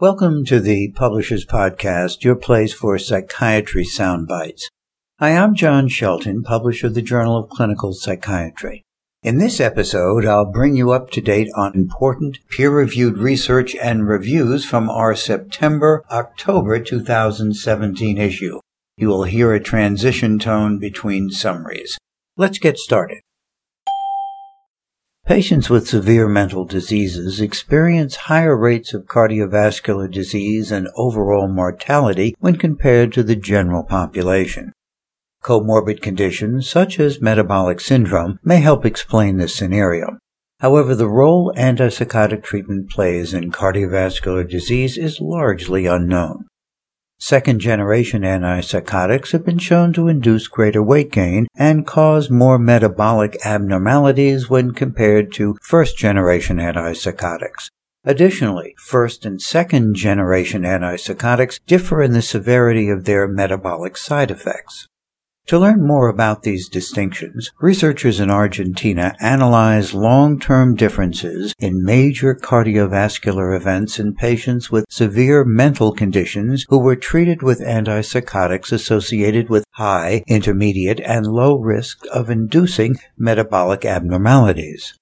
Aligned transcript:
Welcome 0.00 0.46
to 0.46 0.60
the 0.60 0.92
Publishers 0.92 1.44
Podcast, 1.44 2.24
your 2.24 2.34
place 2.34 2.72
for 2.72 2.98
psychiatry 2.98 3.84
sound 3.84 4.26
bites. 4.26 4.70
I 5.18 5.28
am 5.28 5.54
John 5.54 5.88
Shelton, 5.88 6.42
publisher 6.42 6.86
of 6.86 6.94
the 6.94 7.02
Journal 7.02 7.36
of 7.36 7.50
Clinical 7.50 7.92
Psychiatry. 7.92 8.82
In 9.22 9.36
this 9.36 9.60
episode, 9.60 10.24
I'll 10.24 10.50
bring 10.50 10.74
you 10.74 10.90
up 10.90 11.10
to 11.10 11.20
date 11.20 11.50
on 11.54 11.74
important 11.74 12.38
peer-reviewed 12.48 13.18
research 13.18 13.76
and 13.76 14.08
reviews 14.08 14.64
from 14.64 14.88
our 14.88 15.14
September 15.14 16.02
October 16.10 16.80
2017 16.80 18.16
issue. 18.16 18.58
You 18.96 19.08
will 19.08 19.24
hear 19.24 19.52
a 19.52 19.60
transition 19.60 20.38
tone 20.38 20.78
between 20.78 21.28
summaries. 21.28 21.98
Let's 22.38 22.58
get 22.58 22.78
started. 22.78 23.20
Patients 25.30 25.70
with 25.70 25.86
severe 25.86 26.26
mental 26.26 26.64
diseases 26.64 27.40
experience 27.40 28.26
higher 28.26 28.56
rates 28.56 28.92
of 28.92 29.04
cardiovascular 29.04 30.10
disease 30.10 30.72
and 30.72 30.88
overall 30.96 31.46
mortality 31.46 32.34
when 32.40 32.56
compared 32.56 33.12
to 33.12 33.22
the 33.22 33.36
general 33.36 33.84
population. 33.84 34.72
Comorbid 35.44 36.02
conditions 36.02 36.68
such 36.68 36.98
as 36.98 37.20
metabolic 37.20 37.80
syndrome 37.80 38.40
may 38.42 38.56
help 38.56 38.84
explain 38.84 39.36
this 39.36 39.54
scenario. 39.54 40.18
However, 40.58 40.96
the 40.96 41.06
role 41.06 41.54
antipsychotic 41.56 42.42
treatment 42.42 42.90
plays 42.90 43.32
in 43.32 43.52
cardiovascular 43.52 44.50
disease 44.50 44.98
is 44.98 45.20
largely 45.20 45.86
unknown. 45.86 46.48
Second 47.22 47.60
generation 47.60 48.22
antipsychotics 48.22 49.32
have 49.32 49.44
been 49.44 49.58
shown 49.58 49.92
to 49.92 50.08
induce 50.08 50.48
greater 50.48 50.82
weight 50.82 51.12
gain 51.12 51.48
and 51.54 51.86
cause 51.86 52.30
more 52.30 52.58
metabolic 52.58 53.36
abnormalities 53.44 54.48
when 54.48 54.72
compared 54.72 55.30
to 55.34 55.58
first 55.60 55.98
generation 55.98 56.56
antipsychotics. 56.56 57.68
Additionally, 58.04 58.74
first 58.78 59.26
and 59.26 59.42
second 59.42 59.96
generation 59.96 60.62
antipsychotics 60.62 61.60
differ 61.66 62.02
in 62.02 62.12
the 62.12 62.22
severity 62.22 62.88
of 62.88 63.04
their 63.04 63.28
metabolic 63.28 63.98
side 63.98 64.30
effects. 64.30 64.88
To 65.50 65.58
learn 65.58 65.84
more 65.84 66.08
about 66.08 66.44
these 66.44 66.68
distinctions, 66.68 67.50
researchers 67.58 68.20
in 68.20 68.30
Argentina 68.30 69.16
analyzed 69.18 69.92
long-term 69.92 70.76
differences 70.76 71.56
in 71.58 71.82
major 71.84 72.36
cardiovascular 72.36 73.56
events 73.56 73.98
in 73.98 74.14
patients 74.14 74.70
with 74.70 74.84
severe 74.88 75.44
mental 75.44 75.90
conditions 75.92 76.66
who 76.68 76.78
were 76.78 76.94
treated 76.94 77.42
with 77.42 77.58
antipsychotics 77.58 78.70
associated 78.70 79.50
with 79.50 79.64
high, 79.72 80.22
intermediate, 80.28 81.00
and 81.00 81.26
low 81.26 81.58
risk 81.58 82.06
of 82.12 82.30
inducing 82.30 82.98
metabolic 83.18 83.84
abnormalities. 83.84 84.99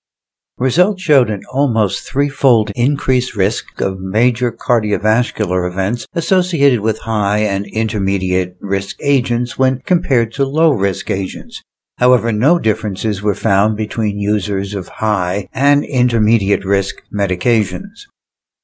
Results 0.58 1.00
showed 1.00 1.30
an 1.30 1.44
almost 1.52 2.02
threefold 2.02 2.72
increased 2.74 3.36
risk 3.36 3.80
of 3.80 4.00
major 4.00 4.50
cardiovascular 4.50 5.70
events 5.70 6.04
associated 6.14 6.80
with 6.80 6.98
high 7.02 7.38
and 7.38 7.64
intermediate 7.66 8.56
risk 8.58 8.96
agents 9.00 9.56
when 9.56 9.78
compared 9.82 10.32
to 10.32 10.44
low 10.44 10.72
risk 10.72 11.10
agents. 11.10 11.62
However, 11.98 12.32
no 12.32 12.58
differences 12.58 13.22
were 13.22 13.36
found 13.36 13.76
between 13.76 14.18
users 14.18 14.74
of 14.74 14.88
high 14.88 15.48
and 15.52 15.84
intermediate 15.84 16.64
risk 16.64 17.02
medications. 17.12 18.06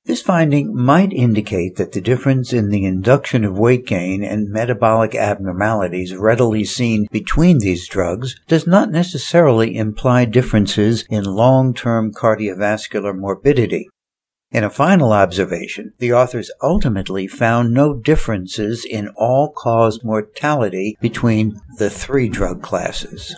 This 0.07 0.21
finding 0.21 0.77
might 0.77 1.15
indicate 1.15 1.77
that 1.77 1.93
the 1.93 2.01
difference 2.03 2.53
in 2.53 2.69
the 2.69 2.85
induction 2.85 3.43
of 3.43 3.59
weight 3.59 3.87
gain 3.87 4.23
and 4.23 4.51
metabolic 4.51 5.15
abnormalities 5.15 6.15
readily 6.15 6.63
seen 6.63 7.07
between 7.11 7.59
these 7.59 7.89
drugs 7.89 8.39
does 8.47 8.67
not 8.67 8.91
necessarily 8.91 9.75
imply 9.75 10.27
differences 10.27 11.07
in 11.09 11.25
long-term 11.25 12.13
cardiovascular 12.13 13.17
morbidity. 13.17 13.89
In 14.51 14.63
a 14.63 14.69
final 14.69 15.13
observation, 15.13 15.95
the 15.99 16.13
authors 16.13 16.51
ultimately 16.63 17.27
found 17.27 17.73
no 17.73 17.95
differences 17.95 18.85
in 18.85 19.09
all-cause 19.17 20.05
mortality 20.05 20.99
between 21.01 21.61
the 21.79 21.89
three 21.89 22.29
drug 22.29 22.61
classes. 22.61 23.35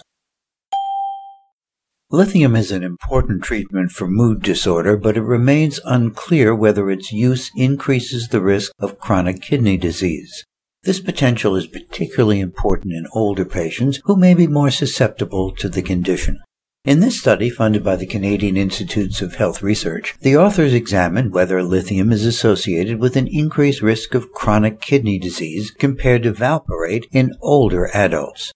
Lithium 2.13 2.55
is 2.55 2.71
an 2.71 2.85
important 2.85 3.43
treatment 3.43 3.91
for 3.91 4.07
mood 4.07 4.41
disorder, 4.41 4.97
but 4.97 5.17
it 5.17 5.23
remains 5.23 5.81
unclear 5.85 6.55
whether 6.55 6.89
its 6.89 7.11
use 7.11 7.51
increases 7.57 8.29
the 8.29 8.41
risk 8.41 8.71
of 8.79 9.01
chronic 9.01 9.43
kidney 9.43 9.77
disease. 9.77 10.45
This 10.85 11.01
potential 11.01 11.57
is 11.57 11.67
particularly 11.67 12.39
important 12.39 12.93
in 12.93 13.09
older 13.13 13.45
patients 13.45 13.99
who 14.05 14.15
may 14.15 14.35
be 14.35 14.47
more 14.47 14.71
susceptible 14.71 15.51
to 15.57 15.69
the 15.69 15.83
condition. 15.83 16.39
In 16.85 17.01
this 17.01 17.19
study, 17.19 17.51
funded 17.51 17.83
by 17.83 17.97
the 17.97 18.07
Canadian 18.07 18.57
Institutes 18.57 19.21
of 19.21 19.35
Health 19.35 19.61
Research, 19.61 20.15
the 20.21 20.37
authors 20.37 20.73
examined 20.73 21.33
whether 21.33 21.61
lithium 21.61 22.13
is 22.13 22.25
associated 22.25 23.01
with 23.01 23.17
an 23.17 23.27
increased 23.27 23.83
risk 23.83 24.15
of 24.15 24.31
chronic 24.31 24.81
kidney 24.81 25.19
disease 25.19 25.73
compared 25.73 26.23
to 26.23 26.33
valproate 26.33 27.07
in 27.11 27.33
older 27.43 27.91
adults. 27.93 28.53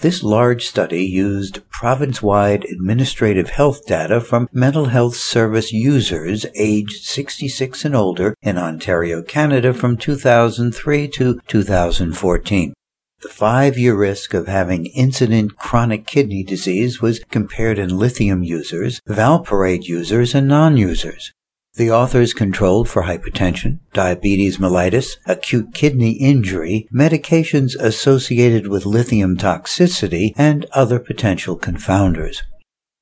This 0.00 0.22
large 0.22 0.66
study 0.66 1.04
used 1.04 1.60
province-wide 1.68 2.64
administrative 2.64 3.50
health 3.50 3.84
data 3.84 4.18
from 4.18 4.48
mental 4.50 4.86
health 4.86 5.14
service 5.14 5.74
users 5.74 6.46
aged 6.54 7.04
66 7.04 7.84
and 7.84 7.94
older 7.94 8.34
in 8.40 8.56
Ontario, 8.56 9.20
Canada 9.20 9.74
from 9.74 9.98
2003 9.98 11.06
to 11.08 11.38
2014. 11.46 12.72
The 13.20 13.28
five-year 13.28 13.94
risk 13.94 14.32
of 14.32 14.46
having 14.46 14.86
incident 14.86 15.58
chronic 15.58 16.06
kidney 16.06 16.44
disease 16.44 17.02
was 17.02 17.22
compared 17.30 17.78
in 17.78 17.98
lithium 17.98 18.42
users, 18.42 19.02
valproate 19.06 19.82
users, 19.82 20.34
and 20.34 20.48
non-users. 20.48 21.34
The 21.80 21.90
authors 21.90 22.34
controlled 22.34 22.90
for 22.90 23.04
hypertension, 23.04 23.78
diabetes 23.94 24.58
mellitus, 24.58 25.16
acute 25.24 25.72
kidney 25.72 26.10
injury, 26.10 26.86
medications 26.94 27.74
associated 27.74 28.68
with 28.68 28.84
lithium 28.84 29.38
toxicity, 29.38 30.34
and 30.36 30.66
other 30.72 30.98
potential 30.98 31.58
confounders. 31.58 32.42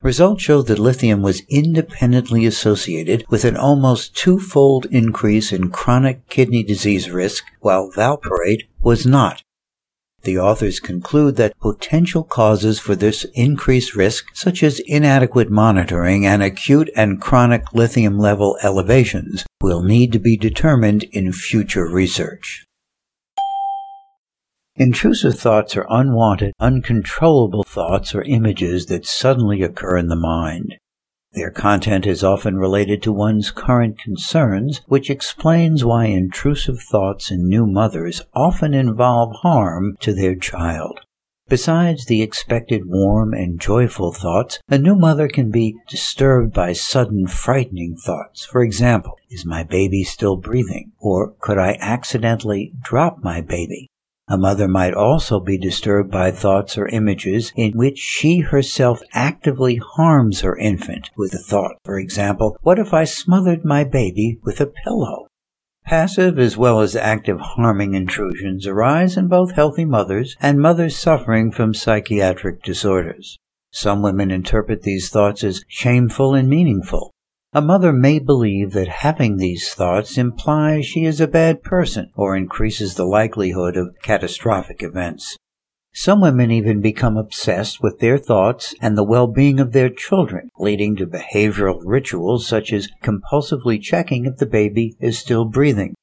Results 0.00 0.44
showed 0.44 0.68
that 0.68 0.78
lithium 0.78 1.22
was 1.22 1.42
independently 1.48 2.46
associated 2.46 3.24
with 3.28 3.44
an 3.44 3.56
almost 3.56 4.14
twofold 4.14 4.86
increase 4.92 5.50
in 5.50 5.72
chronic 5.72 6.28
kidney 6.28 6.62
disease 6.62 7.10
risk, 7.10 7.42
while 7.58 7.90
valproate 7.90 8.68
was 8.80 9.04
not. 9.04 9.42
The 10.22 10.38
authors 10.38 10.80
conclude 10.80 11.36
that 11.36 11.58
potential 11.60 12.24
causes 12.24 12.80
for 12.80 12.96
this 12.96 13.24
increased 13.34 13.94
risk, 13.94 14.34
such 14.34 14.62
as 14.62 14.80
inadequate 14.86 15.50
monitoring 15.50 16.26
and 16.26 16.42
acute 16.42 16.90
and 16.96 17.20
chronic 17.20 17.72
lithium 17.72 18.18
level 18.18 18.58
elevations, 18.62 19.46
will 19.62 19.82
need 19.82 20.12
to 20.12 20.18
be 20.18 20.36
determined 20.36 21.04
in 21.12 21.32
future 21.32 21.88
research. 21.88 22.64
Intrusive 24.76 25.38
thoughts 25.38 25.76
are 25.76 25.86
unwanted, 25.88 26.52
uncontrollable 26.60 27.64
thoughts 27.64 28.14
or 28.14 28.22
images 28.22 28.86
that 28.86 29.06
suddenly 29.06 29.62
occur 29.62 29.96
in 29.96 30.08
the 30.08 30.16
mind. 30.16 30.76
Their 31.32 31.50
content 31.50 32.06
is 32.06 32.24
often 32.24 32.56
related 32.56 33.02
to 33.02 33.12
one's 33.12 33.50
current 33.50 33.98
concerns, 33.98 34.80
which 34.86 35.10
explains 35.10 35.84
why 35.84 36.06
intrusive 36.06 36.80
thoughts 36.80 37.30
in 37.30 37.48
new 37.48 37.66
mothers 37.66 38.22
often 38.34 38.74
involve 38.74 39.36
harm 39.42 39.96
to 40.00 40.14
their 40.14 40.34
child. 40.34 41.00
Besides 41.48 42.04
the 42.04 42.22
expected 42.22 42.82
warm 42.86 43.32
and 43.32 43.58
joyful 43.60 44.12
thoughts, 44.12 44.58
a 44.68 44.76
new 44.76 44.94
mother 44.94 45.28
can 45.28 45.50
be 45.50 45.76
disturbed 45.88 46.52
by 46.52 46.74
sudden 46.74 47.26
frightening 47.26 47.96
thoughts. 47.96 48.44
For 48.44 48.62
example, 48.62 49.16
is 49.30 49.46
my 49.46 49.62
baby 49.62 50.04
still 50.04 50.36
breathing? 50.36 50.92
Or 50.98 51.34
could 51.40 51.56
I 51.56 51.78
accidentally 51.80 52.72
drop 52.82 53.22
my 53.22 53.40
baby? 53.40 53.88
A 54.30 54.36
mother 54.36 54.68
might 54.68 54.92
also 54.92 55.40
be 55.40 55.56
disturbed 55.56 56.10
by 56.10 56.30
thoughts 56.30 56.76
or 56.76 56.86
images 56.88 57.50
in 57.56 57.72
which 57.72 57.98
she 57.98 58.40
herself 58.40 59.00
actively 59.14 59.76
harms 59.76 60.42
her 60.42 60.54
infant 60.56 61.10
with 61.16 61.32
a 61.32 61.38
thought. 61.38 61.76
For 61.84 61.98
example, 61.98 62.58
what 62.60 62.78
if 62.78 62.92
I 62.92 63.04
smothered 63.04 63.64
my 63.64 63.84
baby 63.84 64.38
with 64.42 64.60
a 64.60 64.66
pillow? 64.66 65.28
Passive 65.86 66.38
as 66.38 66.58
well 66.58 66.80
as 66.80 66.94
active 66.94 67.40
harming 67.40 67.94
intrusions 67.94 68.66
arise 68.66 69.16
in 69.16 69.28
both 69.28 69.52
healthy 69.52 69.86
mothers 69.86 70.36
and 70.40 70.60
mothers 70.60 70.98
suffering 70.98 71.50
from 71.50 71.72
psychiatric 71.72 72.62
disorders. 72.62 73.38
Some 73.72 74.02
women 74.02 74.30
interpret 74.30 74.82
these 74.82 75.08
thoughts 75.08 75.42
as 75.42 75.64
shameful 75.68 76.34
and 76.34 76.50
meaningful, 76.50 77.12
a 77.58 77.60
mother 77.60 77.92
may 77.92 78.20
believe 78.20 78.70
that 78.70 78.86
having 78.86 79.36
these 79.36 79.74
thoughts 79.74 80.16
implies 80.16 80.86
she 80.86 81.04
is 81.04 81.20
a 81.20 81.26
bad 81.26 81.60
person 81.60 82.08
or 82.14 82.36
increases 82.36 82.94
the 82.94 83.04
likelihood 83.04 83.76
of 83.76 83.96
catastrophic 84.00 84.80
events. 84.80 85.36
Some 85.92 86.20
women 86.20 86.52
even 86.52 86.80
become 86.80 87.16
obsessed 87.16 87.82
with 87.82 87.98
their 87.98 88.16
thoughts 88.16 88.76
and 88.80 88.96
the 88.96 89.02
well-being 89.02 89.58
of 89.58 89.72
their 89.72 89.90
children, 89.90 90.50
leading 90.60 90.94
to 90.96 91.06
behavioral 91.08 91.80
rituals 91.84 92.46
such 92.46 92.72
as 92.72 92.90
compulsively 93.02 93.82
checking 93.82 94.24
if 94.24 94.36
the 94.36 94.46
baby 94.46 94.94
is 95.00 95.18
still 95.18 95.44
breathing. 95.44 95.94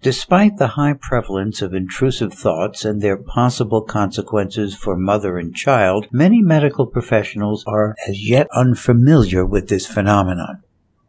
Despite 0.00 0.56
the 0.56 0.78
high 0.78 0.94
prevalence 0.98 1.60
of 1.60 1.74
intrusive 1.74 2.32
thoughts 2.32 2.86
and 2.86 3.02
their 3.02 3.18
possible 3.18 3.82
consequences 3.82 4.74
for 4.74 4.96
mother 4.96 5.36
and 5.36 5.54
child, 5.54 6.06
many 6.10 6.40
medical 6.40 6.86
professionals 6.86 7.64
are 7.66 7.94
as 8.08 8.26
yet 8.26 8.48
unfamiliar 8.54 9.44
with 9.44 9.68
this 9.68 9.86
phenomenon. 9.86 10.62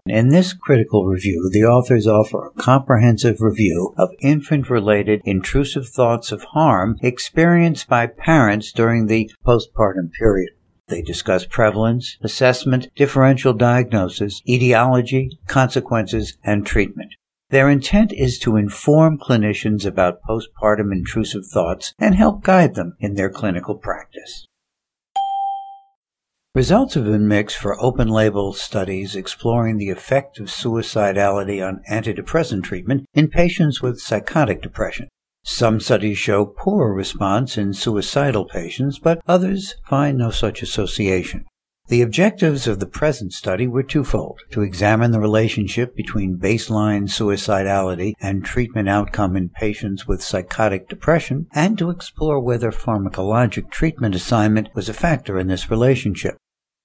In 0.08 0.30
this 0.30 0.54
critical 0.54 1.06
review, 1.06 1.48
the 1.54 1.64
authors 1.64 2.08
offer 2.08 2.48
a 2.48 2.62
comprehensive 2.62 3.40
review 3.40 3.94
of 3.98 4.16
infant 4.20 4.68
related 4.68 5.22
intrusive 5.26 5.88
thoughts 5.88 6.32
of 6.32 6.44
harm 6.56 6.98
experienced 7.04 7.88
by 7.88 8.08
parents 8.08 8.72
during 8.72 9.06
the 9.06 9.30
postpartum 9.46 10.12
period. 10.12 10.54
They 10.88 11.04
discuss 11.04 11.46
prevalence, 11.46 12.18
assessment, 12.22 12.90
differential 12.96 13.54
diagnosis, 13.54 14.42
etiology, 14.50 15.38
consequences, 15.48 16.36
and 16.44 16.66
treatment. 16.66 17.14
Their 17.52 17.70
intent 17.70 18.12
is 18.12 18.40
to 18.40 18.58
inform 18.58 19.20
clinicians 19.20 19.86
about 19.86 20.24
postpartum 20.24 20.92
intrusive 20.92 21.46
thoughts 21.46 21.94
and 22.00 22.16
help 22.16 22.44
guide 22.44 22.74
them 22.74 22.96
in 23.00 23.14
their 23.14 23.30
clinical 23.30 23.76
practice. 23.76 24.48
Results 26.54 26.96
have 26.96 27.06
been 27.06 27.30
mixed 27.30 27.56
for 27.56 27.82
open 27.82 28.10
label 28.10 28.52
studies 28.52 29.16
exploring 29.16 29.78
the 29.78 29.90
effect 29.90 30.38
of 30.38 30.48
suicidality 30.48 31.66
on 31.66 31.82
antidepressant 31.90 32.64
treatment 32.64 33.06
in 33.14 33.30
patients 33.30 33.82
with 33.82 34.02
psychotic 34.02 34.62
depression. 34.62 35.08
Some 35.46 35.80
studies 35.80 36.18
show 36.18 36.46
poor 36.46 36.94
response 36.94 37.58
in 37.58 37.74
suicidal 37.74 38.44
patients, 38.44 39.00
but 39.00 39.22
others 39.26 39.76
find 39.88 40.18
no 40.18 40.30
such 40.30 40.62
association. 40.62 41.46
The 41.88 42.02
objectives 42.02 42.68
of 42.68 42.80
the 42.80 42.86
present 42.86 43.34
study 43.34 43.66
were 43.68 43.84
twofold 43.84 44.42
to 44.52 44.62
examine 44.62 45.12
the 45.12 45.20
relationship 45.20 45.96
between 45.96 46.38
baseline 46.38 47.04
suicidality 47.04 48.14
and 48.22 48.46
treatment 48.46 48.88
outcome 48.88 49.36
in 49.36 49.50
patients 49.50 50.08
with 50.08 50.22
psychotic 50.22 50.88
depression, 50.88 51.48
and 51.54 51.78
to 51.78 51.90
explore 51.90 52.40
whether 52.40 52.72
pharmacologic 52.72 53.72
treatment 53.72 54.16
assignment 54.16 54.70
was 54.76 54.90
a 54.90 54.94
factor 54.94 55.38
in 55.40 55.48
this 55.48 55.72
relationship. 55.72 56.38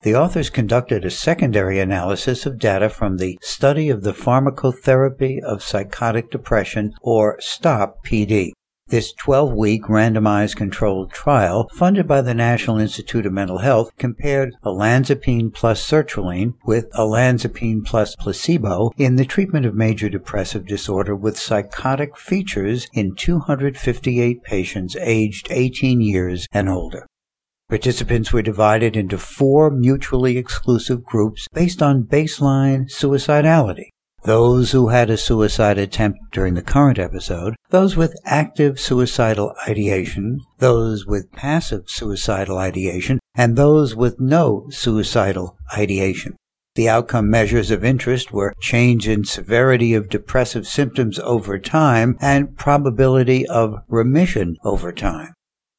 The 0.06 0.14
authors 0.14 0.50
conducted 0.50 1.04
a 1.04 1.10
secondary 1.10 1.80
analysis 1.80 2.46
of 2.46 2.60
data 2.60 2.88
from 2.88 3.16
the 3.16 3.40
Study 3.42 3.88
of 3.88 4.04
the 4.04 4.12
Pharmacotherapy 4.12 5.42
of 5.42 5.64
Psychotic 5.64 6.30
Depression, 6.30 6.92
or 7.02 7.40
STOP 7.40 8.06
PD. 8.06 8.52
This 8.86 9.12
12 9.12 9.52
week 9.52 9.82
randomized 9.86 10.54
controlled 10.54 11.10
trial, 11.10 11.68
funded 11.74 12.06
by 12.06 12.22
the 12.22 12.34
National 12.34 12.78
Institute 12.78 13.26
of 13.26 13.32
Mental 13.32 13.58
Health, 13.58 13.90
compared 13.98 14.54
olanzapine 14.64 15.52
plus 15.52 15.84
sertraline 15.84 16.54
with 16.64 16.88
olanzapine 16.92 17.84
plus 17.84 18.14
placebo 18.14 18.92
in 18.96 19.16
the 19.16 19.24
treatment 19.24 19.66
of 19.66 19.74
major 19.74 20.08
depressive 20.08 20.66
disorder 20.66 21.16
with 21.16 21.36
psychotic 21.36 22.16
features 22.16 22.86
in 22.92 23.16
258 23.16 24.44
patients 24.44 24.94
aged 25.00 25.48
18 25.50 26.00
years 26.00 26.46
and 26.52 26.68
older. 26.68 27.08
Participants 27.68 28.32
were 28.32 28.42
divided 28.42 28.96
into 28.96 29.18
four 29.18 29.70
mutually 29.72 30.36
exclusive 30.36 31.02
groups 31.02 31.48
based 31.52 31.82
on 31.82 32.04
baseline 32.04 32.88
suicidality. 32.88 33.88
Those 34.22 34.70
who 34.70 34.88
had 34.88 35.10
a 35.10 35.16
suicide 35.16 35.76
attempt 35.76 36.18
during 36.30 36.54
the 36.54 36.62
current 36.62 36.98
episode, 36.98 37.56
those 37.70 37.96
with 37.96 38.14
active 38.24 38.78
suicidal 38.78 39.52
ideation, 39.68 40.40
those 40.58 41.06
with 41.06 41.32
passive 41.32 41.84
suicidal 41.88 42.56
ideation, 42.56 43.18
and 43.34 43.56
those 43.56 43.96
with 43.96 44.20
no 44.20 44.66
suicidal 44.70 45.56
ideation. 45.76 46.36
The 46.76 46.88
outcome 46.88 47.30
measures 47.30 47.70
of 47.72 47.84
interest 47.84 48.32
were 48.32 48.54
change 48.60 49.08
in 49.08 49.24
severity 49.24 49.94
of 49.94 50.08
depressive 50.08 50.68
symptoms 50.68 51.18
over 51.18 51.58
time 51.58 52.16
and 52.20 52.56
probability 52.56 53.46
of 53.46 53.78
remission 53.88 54.56
over 54.62 54.92
time. 54.92 55.32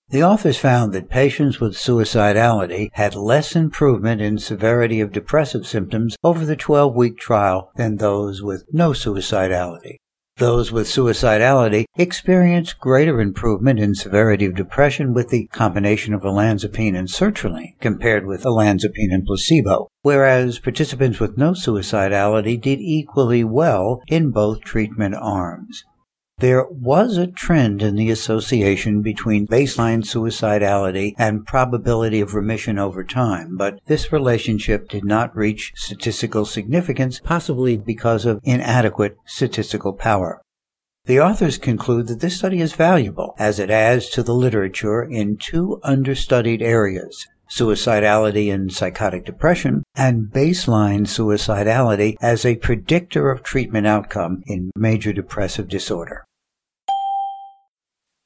The 0.10 0.24
authors 0.24 0.58
found 0.58 0.94
that 0.94 1.10
patients 1.10 1.60
with 1.60 1.74
suicidality 1.74 2.88
had 2.94 3.14
less 3.14 3.58
improvement 3.58 4.22
in 4.22 4.38
severity 4.38 5.02
of 5.02 5.12
depressive 5.12 5.68
symptoms 5.68 6.16
over 6.24 6.46
the 6.46 6.56
12 6.56 6.96
week 6.96 7.18
trial 7.18 7.72
than 7.76 7.98
those 7.98 8.42
with 8.42 8.64
no 8.72 8.92
suicidality. 8.92 9.98
Those 10.38 10.72
with 10.72 10.88
suicidality 10.88 11.84
experienced 11.98 12.80
greater 12.80 13.20
improvement 13.20 13.82
in 13.82 13.96
severity 13.96 14.46
of 14.46 14.56
depression 14.56 15.14
with 15.14 15.28
the 15.28 15.48
combination 15.48 16.14
of 16.14 16.22
olanzapine 16.22 16.98
and 16.98 17.10
sertraline 17.10 17.78
compared 17.82 18.26
with 18.26 18.46
olanzapine 18.46 19.12
and 19.12 19.26
placebo, 19.26 19.90
whereas 20.04 20.60
participants 20.60 21.20
with 21.20 21.38
no 21.38 21.52
suicidality 21.52 22.62
did 22.62 22.80
equally 22.80 23.44
well 23.44 24.02
in 24.08 24.32
both 24.32 24.62
treatment 24.62 25.16
arms. 25.16 25.84
There 26.40 26.68
was 26.70 27.18
a 27.18 27.26
trend 27.26 27.82
in 27.82 27.96
the 27.96 28.12
association 28.12 29.02
between 29.02 29.48
baseline 29.48 30.04
suicidality 30.04 31.16
and 31.18 31.48
probability 31.48 32.22
of 32.22 32.36
remission 32.36 32.78
over 32.78 33.04
time, 33.04 33.58
but 33.58 33.80
this 33.88 34.14
relationship 34.14 34.88
did 34.88 35.04
not 35.04 35.36
reach 35.36 35.74
statistical 35.76 36.46
significance, 36.46 37.20
possibly 37.20 37.76
because 37.76 38.24
of 38.26 38.40
inadequate 38.44 39.18
statistical 39.26 39.94
power. 39.94 40.40
The 41.06 41.20
authors 41.20 41.58
conclude 41.58 42.06
that 42.06 42.20
this 42.20 42.38
study 42.38 42.62
is 42.62 42.74
valuable 42.74 43.34
as 43.40 43.58
it 43.58 43.72
adds 43.72 44.08
to 44.12 44.22
the 44.22 44.36
literature 44.36 45.02
in 45.02 45.38
two 45.38 45.80
understudied 45.82 46.62
areas 46.62 47.28
suicidality 47.50 48.48
in 48.48 48.70
psychotic 48.70 49.26
depression, 49.26 49.84
and 49.96 50.28
baseline 50.28 51.02
suicidality 51.02 52.16
as 52.22 52.46
a 52.46 52.56
predictor 52.56 53.32
of 53.32 53.44
treatment 53.44 53.88
outcome 53.88 54.44
in 54.48 54.72
major 54.76 55.14
depressive 55.14 55.68
disorder. 55.68 56.24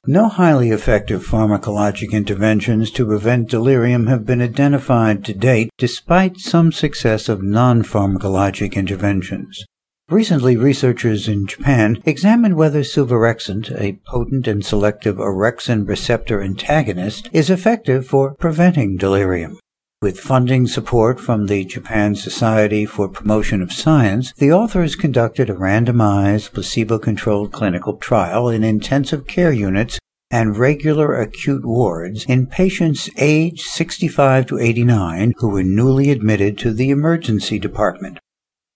No 0.06 0.28
highly 0.28 0.70
effective 0.70 1.24
pharmacologic 1.24 2.10
interventions 2.10 2.90
to 2.90 3.06
prevent 3.06 3.48
delirium 3.48 4.08
have 4.08 4.26
been 4.26 4.42
identified 4.42 5.24
to 5.24 5.32
date, 5.32 5.70
despite 5.78 6.38
some 6.38 6.72
success 6.72 7.28
of 7.28 7.40
non-pharmacologic 7.40 8.74
interventions. 8.74 9.64
Recently, 10.12 10.58
researchers 10.58 11.26
in 11.26 11.46
Japan 11.46 12.02
examined 12.04 12.54
whether 12.54 12.80
suvorexant, 12.80 13.74
a 13.80 13.98
potent 14.04 14.46
and 14.46 14.62
selective 14.62 15.16
orexin 15.16 15.88
receptor 15.88 16.42
antagonist, 16.42 17.30
is 17.32 17.48
effective 17.48 18.06
for 18.06 18.34
preventing 18.34 18.98
delirium. 18.98 19.58
With 20.02 20.20
funding 20.20 20.66
support 20.66 21.18
from 21.18 21.46
the 21.46 21.64
Japan 21.64 22.14
Society 22.14 22.84
for 22.84 23.08
Promotion 23.08 23.62
of 23.62 23.72
Science, 23.72 24.34
the 24.34 24.52
authors 24.52 24.96
conducted 24.96 25.48
a 25.48 25.54
randomized, 25.54 26.52
placebo-controlled 26.52 27.50
clinical 27.50 27.96
trial 27.96 28.50
in 28.50 28.62
intensive 28.62 29.26
care 29.26 29.52
units 29.52 29.98
and 30.30 30.58
regular 30.58 31.14
acute 31.14 31.64
wards 31.64 32.26
in 32.26 32.46
patients 32.46 33.08
aged 33.16 33.62
65 33.62 34.44
to 34.48 34.58
89 34.58 35.32
who 35.38 35.48
were 35.48 35.62
newly 35.62 36.10
admitted 36.10 36.58
to 36.58 36.74
the 36.74 36.90
emergency 36.90 37.58
department. 37.58 38.18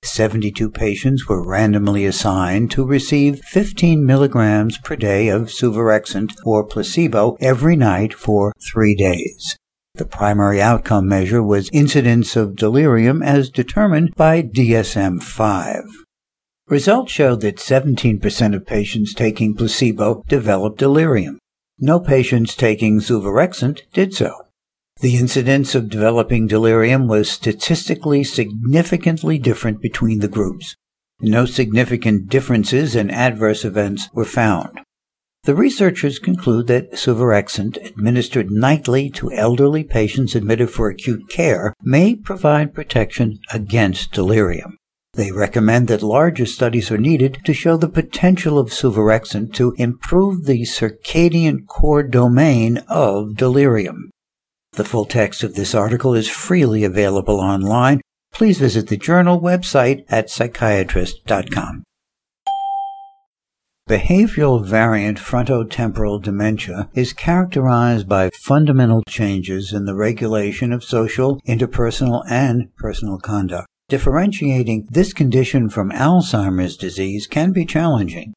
72 0.06 0.70
patients 0.70 1.28
were 1.28 1.46
randomly 1.46 2.06
assigned 2.06 2.70
to 2.70 2.84
receive 2.84 3.40
15 3.40 4.04
milligrams 4.04 4.78
per 4.78 4.96
day 4.96 5.28
of 5.28 5.48
suvorexant 5.48 6.32
or 6.44 6.64
placebo 6.64 7.36
every 7.40 7.76
night 7.76 8.14
for 8.14 8.52
three 8.60 8.94
days. 8.94 9.56
The 9.94 10.04
primary 10.04 10.60
outcome 10.60 11.08
measure 11.08 11.42
was 11.42 11.70
incidence 11.72 12.36
of 12.36 12.56
delirium 12.56 13.22
as 13.22 13.48
determined 13.48 14.14
by 14.14 14.42
DSM 14.42 15.22
5. 15.22 15.84
Results 16.68 17.12
showed 17.12 17.40
that 17.42 17.56
17% 17.56 18.54
of 18.54 18.66
patients 18.66 19.14
taking 19.14 19.54
placebo 19.54 20.22
developed 20.28 20.78
delirium. 20.78 21.38
No 21.78 22.00
patients 22.00 22.56
taking 22.56 23.00
suvorexant 23.00 23.82
did 23.92 24.14
so. 24.14 24.45
The 25.00 25.16
incidence 25.16 25.74
of 25.74 25.90
developing 25.90 26.46
delirium 26.46 27.06
was 27.06 27.30
statistically 27.30 28.24
significantly 28.24 29.38
different 29.38 29.82
between 29.82 30.20
the 30.20 30.28
groups. 30.28 30.74
No 31.20 31.44
significant 31.44 32.28
differences 32.28 32.96
in 32.96 33.10
adverse 33.10 33.62
events 33.64 34.08
were 34.14 34.24
found. 34.24 34.80
The 35.44 35.54
researchers 35.54 36.18
conclude 36.18 36.66
that 36.66 36.92
suvorexant, 36.92 37.76
administered 37.76 38.50
nightly 38.50 39.10
to 39.10 39.30
elderly 39.32 39.84
patients 39.84 40.34
admitted 40.34 40.70
for 40.70 40.88
acute 40.88 41.28
care, 41.28 41.74
may 41.82 42.16
provide 42.16 42.74
protection 42.74 43.38
against 43.52 44.12
delirium. 44.12 44.76
They 45.12 45.30
recommend 45.30 45.88
that 45.88 46.02
larger 46.02 46.46
studies 46.46 46.90
are 46.90 46.98
needed 46.98 47.40
to 47.44 47.54
show 47.54 47.76
the 47.76 47.88
potential 47.88 48.58
of 48.58 48.70
suvorexant 48.70 49.54
to 49.54 49.74
improve 49.78 50.46
the 50.46 50.62
circadian 50.62 51.66
core 51.66 52.02
domain 52.02 52.78
of 52.88 53.36
delirium. 53.36 54.10
The 54.76 54.84
full 54.84 55.06
text 55.06 55.42
of 55.42 55.54
this 55.54 55.74
article 55.74 56.14
is 56.14 56.28
freely 56.28 56.84
available 56.84 57.40
online. 57.40 58.02
Please 58.30 58.58
visit 58.58 58.88
the 58.88 58.98
journal 58.98 59.40
website 59.40 60.04
at 60.10 60.28
psychiatrist.com. 60.28 61.82
Behavioral 63.88 64.62
variant 64.62 65.16
frontotemporal 65.16 66.22
dementia 66.22 66.90
is 66.92 67.14
characterized 67.14 68.06
by 68.06 68.28
fundamental 68.34 69.02
changes 69.08 69.72
in 69.72 69.86
the 69.86 69.94
regulation 69.94 70.74
of 70.74 70.84
social, 70.84 71.40
interpersonal, 71.48 72.22
and 72.28 72.68
personal 72.76 73.16
conduct. 73.16 73.68
Differentiating 73.88 74.88
this 74.90 75.14
condition 75.14 75.70
from 75.70 75.90
Alzheimer's 75.90 76.76
disease 76.76 77.26
can 77.26 77.52
be 77.52 77.64
challenging. 77.64 78.34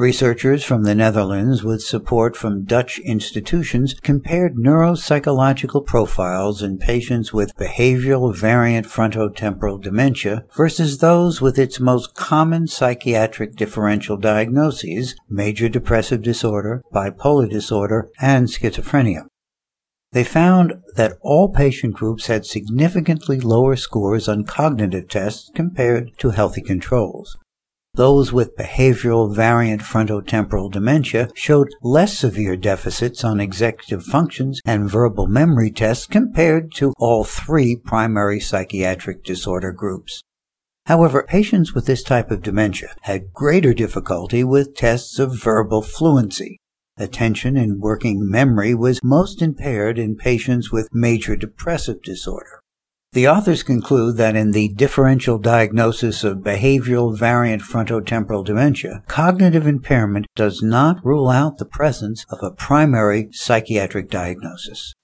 Researchers 0.00 0.64
from 0.64 0.84
the 0.84 0.94
Netherlands, 0.94 1.62
with 1.62 1.82
support 1.82 2.34
from 2.34 2.64
Dutch 2.64 2.98
institutions, 3.00 3.92
compared 4.00 4.54
neuropsychological 4.54 5.84
profiles 5.84 6.62
in 6.62 6.78
patients 6.78 7.34
with 7.34 7.54
behavioral 7.58 8.34
variant 8.34 8.86
frontotemporal 8.86 9.78
dementia 9.78 10.46
versus 10.56 11.00
those 11.00 11.42
with 11.42 11.58
its 11.58 11.78
most 11.78 12.14
common 12.14 12.66
psychiatric 12.66 13.56
differential 13.56 14.16
diagnoses, 14.16 15.14
major 15.28 15.68
depressive 15.68 16.22
disorder, 16.22 16.82
bipolar 16.94 17.50
disorder, 17.50 18.08
and 18.22 18.48
schizophrenia. 18.48 19.26
They 20.12 20.24
found 20.24 20.80
that 20.96 21.18
all 21.20 21.52
patient 21.52 21.92
groups 21.92 22.26
had 22.26 22.46
significantly 22.46 23.38
lower 23.38 23.76
scores 23.76 24.28
on 24.28 24.44
cognitive 24.44 25.08
tests 25.08 25.50
compared 25.54 26.16
to 26.20 26.30
healthy 26.30 26.62
controls. 26.62 27.36
Those 27.94 28.32
with 28.32 28.56
behavioral 28.56 29.34
variant 29.34 29.82
frontotemporal 29.82 30.70
dementia 30.70 31.28
showed 31.34 31.74
less 31.82 32.18
severe 32.18 32.56
deficits 32.56 33.24
on 33.24 33.40
executive 33.40 34.04
functions 34.04 34.60
and 34.64 34.88
verbal 34.88 35.26
memory 35.26 35.70
tests 35.70 36.06
compared 36.06 36.72
to 36.76 36.94
all 36.98 37.24
three 37.24 37.76
primary 37.76 38.40
psychiatric 38.40 39.24
disorder 39.24 39.72
groups. 39.72 40.22
However, 40.86 41.26
patients 41.28 41.74
with 41.74 41.86
this 41.86 42.02
type 42.02 42.30
of 42.30 42.42
dementia 42.42 42.94
had 43.02 43.32
greater 43.32 43.74
difficulty 43.74 44.44
with 44.44 44.74
tests 44.74 45.18
of 45.18 45.38
verbal 45.38 45.82
fluency. 45.82 46.58
Attention 46.96 47.56
and 47.56 47.80
working 47.80 48.28
memory 48.30 48.74
was 48.74 49.00
most 49.02 49.42
impaired 49.42 49.98
in 49.98 50.16
patients 50.16 50.70
with 50.70 50.88
major 50.92 51.34
depressive 51.34 52.02
disorder. 52.02 52.59
The 53.12 53.26
authors 53.26 53.64
conclude 53.64 54.18
that 54.18 54.36
in 54.36 54.52
the 54.52 54.68
differential 54.68 55.36
diagnosis 55.38 56.22
of 56.22 56.38
behavioral 56.38 57.18
variant 57.18 57.60
frontotemporal 57.60 58.44
dementia, 58.44 59.02
cognitive 59.08 59.66
impairment 59.66 60.26
does 60.36 60.62
not 60.62 61.04
rule 61.04 61.28
out 61.28 61.58
the 61.58 61.64
presence 61.64 62.24
of 62.30 62.38
a 62.40 62.52
primary 62.52 63.28
psychiatric 63.32 64.10
diagnosis. 64.10 64.94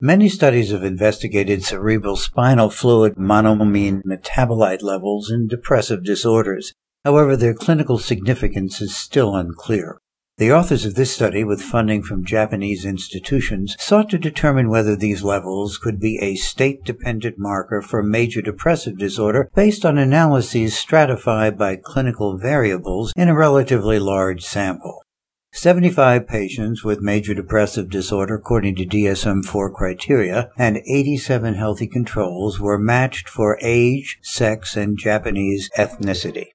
Many 0.00 0.28
studies 0.28 0.70
have 0.70 0.84
investigated 0.84 1.64
cerebral 1.64 2.14
spinal 2.14 2.70
fluid 2.70 3.16
monoamine 3.16 4.02
metabolite 4.06 4.82
levels 4.82 5.32
in 5.32 5.48
depressive 5.48 6.04
disorders. 6.04 6.72
However, 7.04 7.36
their 7.36 7.54
clinical 7.54 7.98
significance 7.98 8.80
is 8.80 8.94
still 8.94 9.34
unclear. 9.34 9.98
The 10.36 10.50
authors 10.50 10.84
of 10.84 10.96
this 10.96 11.12
study, 11.12 11.44
with 11.44 11.62
funding 11.62 12.02
from 12.02 12.24
Japanese 12.24 12.84
institutions, 12.84 13.76
sought 13.78 14.10
to 14.10 14.18
determine 14.18 14.68
whether 14.68 14.96
these 14.96 15.22
levels 15.22 15.78
could 15.78 16.00
be 16.00 16.18
a 16.20 16.34
state-dependent 16.34 17.38
marker 17.38 17.80
for 17.80 18.02
major 18.02 18.42
depressive 18.42 18.98
disorder 18.98 19.48
based 19.54 19.86
on 19.86 19.96
analyses 19.96 20.76
stratified 20.76 21.56
by 21.56 21.76
clinical 21.76 22.36
variables 22.36 23.12
in 23.16 23.28
a 23.28 23.34
relatively 23.34 24.00
large 24.00 24.42
sample. 24.42 25.04
75 25.52 26.26
patients 26.26 26.82
with 26.82 27.00
major 27.00 27.32
depressive 27.32 27.88
disorder 27.88 28.34
according 28.34 28.74
to 28.74 28.84
DSM-4 28.84 29.72
criteria 29.72 30.50
and 30.58 30.78
87 30.78 31.54
healthy 31.54 31.86
controls 31.86 32.58
were 32.58 32.76
matched 32.76 33.28
for 33.28 33.56
age, 33.62 34.18
sex, 34.20 34.76
and 34.76 34.98
Japanese 34.98 35.70
ethnicity. 35.78 36.46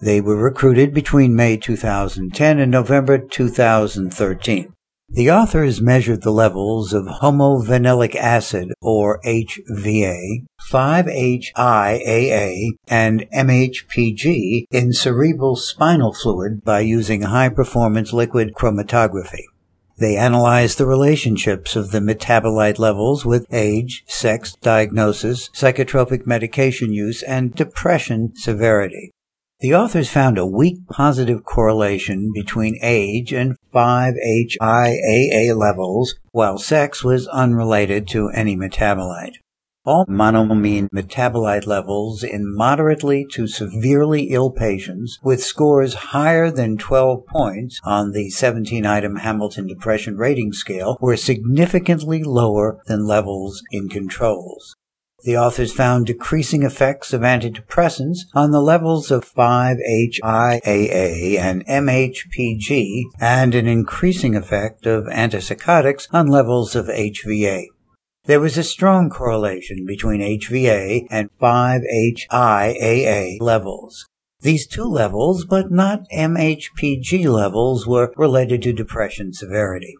They 0.00 0.20
were 0.20 0.36
recruited 0.36 0.94
between 0.94 1.34
May 1.34 1.56
2010 1.56 2.60
and 2.60 2.70
November 2.70 3.18
2013. 3.18 4.72
The 5.10 5.30
authors 5.30 5.80
measured 5.80 6.22
the 6.22 6.30
levels 6.30 6.92
of 6.92 7.06
homovanillic 7.06 8.14
acid, 8.14 8.72
or 8.80 9.20
HVA, 9.22 10.44
5-HIAA, 10.70 12.68
and 12.86 13.26
MHPG 13.34 14.66
in 14.70 14.92
cerebral 14.92 15.56
spinal 15.56 16.12
fluid 16.12 16.62
by 16.62 16.80
using 16.80 17.22
high-performance 17.22 18.12
liquid 18.12 18.52
chromatography. 18.54 19.44
They 19.96 20.16
analyzed 20.16 20.78
the 20.78 20.86
relationships 20.86 21.74
of 21.74 21.90
the 21.90 22.00
metabolite 22.00 22.78
levels 22.78 23.24
with 23.24 23.46
age, 23.50 24.04
sex, 24.06 24.54
diagnosis, 24.60 25.48
psychotropic 25.48 26.24
medication 26.24 26.92
use, 26.92 27.24
and 27.24 27.52
depression 27.52 28.32
severity. 28.36 29.10
The 29.60 29.74
authors 29.74 30.08
found 30.08 30.38
a 30.38 30.46
weak 30.46 30.86
positive 30.88 31.44
correlation 31.44 32.30
between 32.32 32.78
age 32.80 33.32
and 33.32 33.56
5-HIAA 33.74 35.56
levels, 35.56 36.14
while 36.30 36.58
sex 36.58 37.02
was 37.02 37.26
unrelated 37.26 38.06
to 38.08 38.28
any 38.28 38.56
metabolite. 38.56 39.38
All 39.84 40.06
monoamine 40.06 40.88
metabolite 40.94 41.66
levels 41.66 42.22
in 42.22 42.54
moderately 42.54 43.26
to 43.32 43.48
severely 43.48 44.28
ill 44.30 44.52
patients 44.52 45.18
with 45.24 45.42
scores 45.42 45.94
higher 46.14 46.52
than 46.52 46.78
12 46.78 47.26
points 47.26 47.80
on 47.82 48.12
the 48.12 48.30
17 48.30 48.86
item 48.86 49.16
Hamilton 49.16 49.66
Depression 49.66 50.16
Rating 50.16 50.52
Scale 50.52 50.98
were 51.00 51.16
significantly 51.16 52.22
lower 52.22 52.80
than 52.86 53.08
levels 53.08 53.64
in 53.72 53.88
controls. 53.88 54.76
The 55.24 55.36
authors 55.36 55.72
found 55.72 56.06
decreasing 56.06 56.62
effects 56.62 57.12
of 57.12 57.22
antidepressants 57.22 58.18
on 58.34 58.52
the 58.52 58.62
levels 58.62 59.10
of 59.10 59.24
5-HIAA 59.24 61.38
and 61.38 61.66
MHPG 61.66 63.02
and 63.20 63.56
an 63.56 63.66
increasing 63.66 64.36
effect 64.36 64.86
of 64.86 65.06
antipsychotics 65.06 66.06
on 66.12 66.28
levels 66.28 66.76
of 66.76 66.86
HVA. 66.86 67.64
There 68.26 68.38
was 68.38 68.56
a 68.56 68.62
strong 68.62 69.10
correlation 69.10 69.84
between 69.86 70.20
HVA 70.20 71.08
and 71.10 71.30
5-HIAA 71.40 73.40
levels. 73.40 74.06
These 74.40 74.68
two 74.68 74.84
levels, 74.84 75.44
but 75.44 75.72
not 75.72 76.04
MHPG 76.14 77.28
levels, 77.28 77.88
were 77.88 78.12
related 78.16 78.62
to 78.62 78.72
depression 78.72 79.32
severity. 79.32 79.96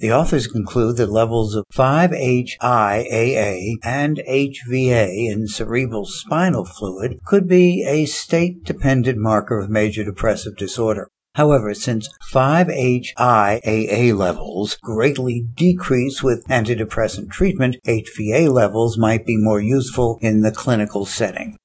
The 0.00 0.12
authors 0.12 0.46
conclude 0.46 0.96
that 0.98 1.10
levels 1.10 1.56
of 1.56 1.64
5-HIAA 1.74 3.78
and 3.82 4.22
HVA 4.28 5.28
in 5.28 5.48
cerebral 5.48 6.04
spinal 6.04 6.64
fluid 6.64 7.18
could 7.26 7.48
be 7.48 7.84
a 7.84 8.04
state-dependent 8.04 9.18
marker 9.18 9.58
of 9.58 9.68
major 9.68 10.04
depressive 10.04 10.56
disorder. 10.56 11.08
However, 11.34 11.74
since 11.74 12.08
5-HIAA 12.32 14.16
levels 14.16 14.78
greatly 14.80 15.44
decrease 15.54 16.22
with 16.22 16.46
antidepressant 16.46 17.30
treatment, 17.30 17.78
HVA 17.84 18.52
levels 18.52 18.98
might 18.98 19.26
be 19.26 19.36
more 19.36 19.60
useful 19.60 20.20
in 20.20 20.42
the 20.42 20.52
clinical 20.52 21.06
setting. 21.06 21.56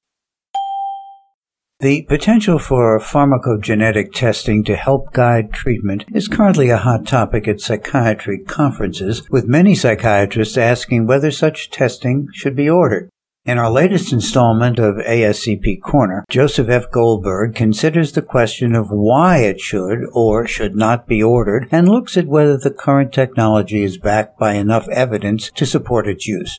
The 1.83 2.03
potential 2.03 2.59
for 2.59 2.97
pharmacogenetic 2.97 4.13
testing 4.13 4.63
to 4.63 4.77
help 4.77 5.11
guide 5.11 5.51
treatment 5.51 6.05
is 6.13 6.29
currently 6.29 6.69
a 6.69 6.77
hot 6.77 7.05
topic 7.05 7.45
at 7.45 7.59
psychiatry 7.59 8.39
conferences, 8.39 9.29
with 9.29 9.49
many 9.49 9.75
psychiatrists 9.75 10.55
asking 10.55 11.07
whether 11.07 11.29
such 11.29 11.69
testing 11.71 12.29
should 12.31 12.55
be 12.55 12.69
ordered. 12.69 13.09
In 13.43 13.57
our 13.57 13.69
latest 13.69 14.13
installment 14.13 14.79
of 14.79 14.95
ASCP 14.95 15.81
Corner, 15.81 16.23
Joseph 16.29 16.69
F. 16.69 16.89
Goldberg 16.89 17.53
considers 17.53 18.13
the 18.13 18.21
question 18.21 18.75
of 18.75 18.87
why 18.89 19.39
it 19.39 19.59
should 19.59 20.05
or 20.13 20.47
should 20.47 20.77
not 20.77 21.05
be 21.05 21.21
ordered 21.21 21.67
and 21.69 21.89
looks 21.89 22.15
at 22.15 22.27
whether 22.27 22.57
the 22.57 22.71
current 22.71 23.11
technology 23.11 23.83
is 23.83 23.97
backed 23.97 24.39
by 24.39 24.53
enough 24.53 24.87
evidence 24.87 25.51
to 25.51 25.65
support 25.65 26.07
its 26.07 26.27
use. 26.27 26.57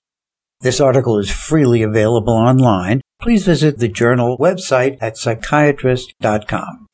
This 0.61 0.83
article 0.83 1.19
is 1.19 1.31
freely 1.31 1.83
available 1.83 2.35
online 2.35 3.01
please 3.25 3.47
visit 3.47 3.79
the 3.79 3.89
journal 3.89 4.37
website 4.37 4.99
at 5.01 5.17
psychiatrist.com. 5.17 6.87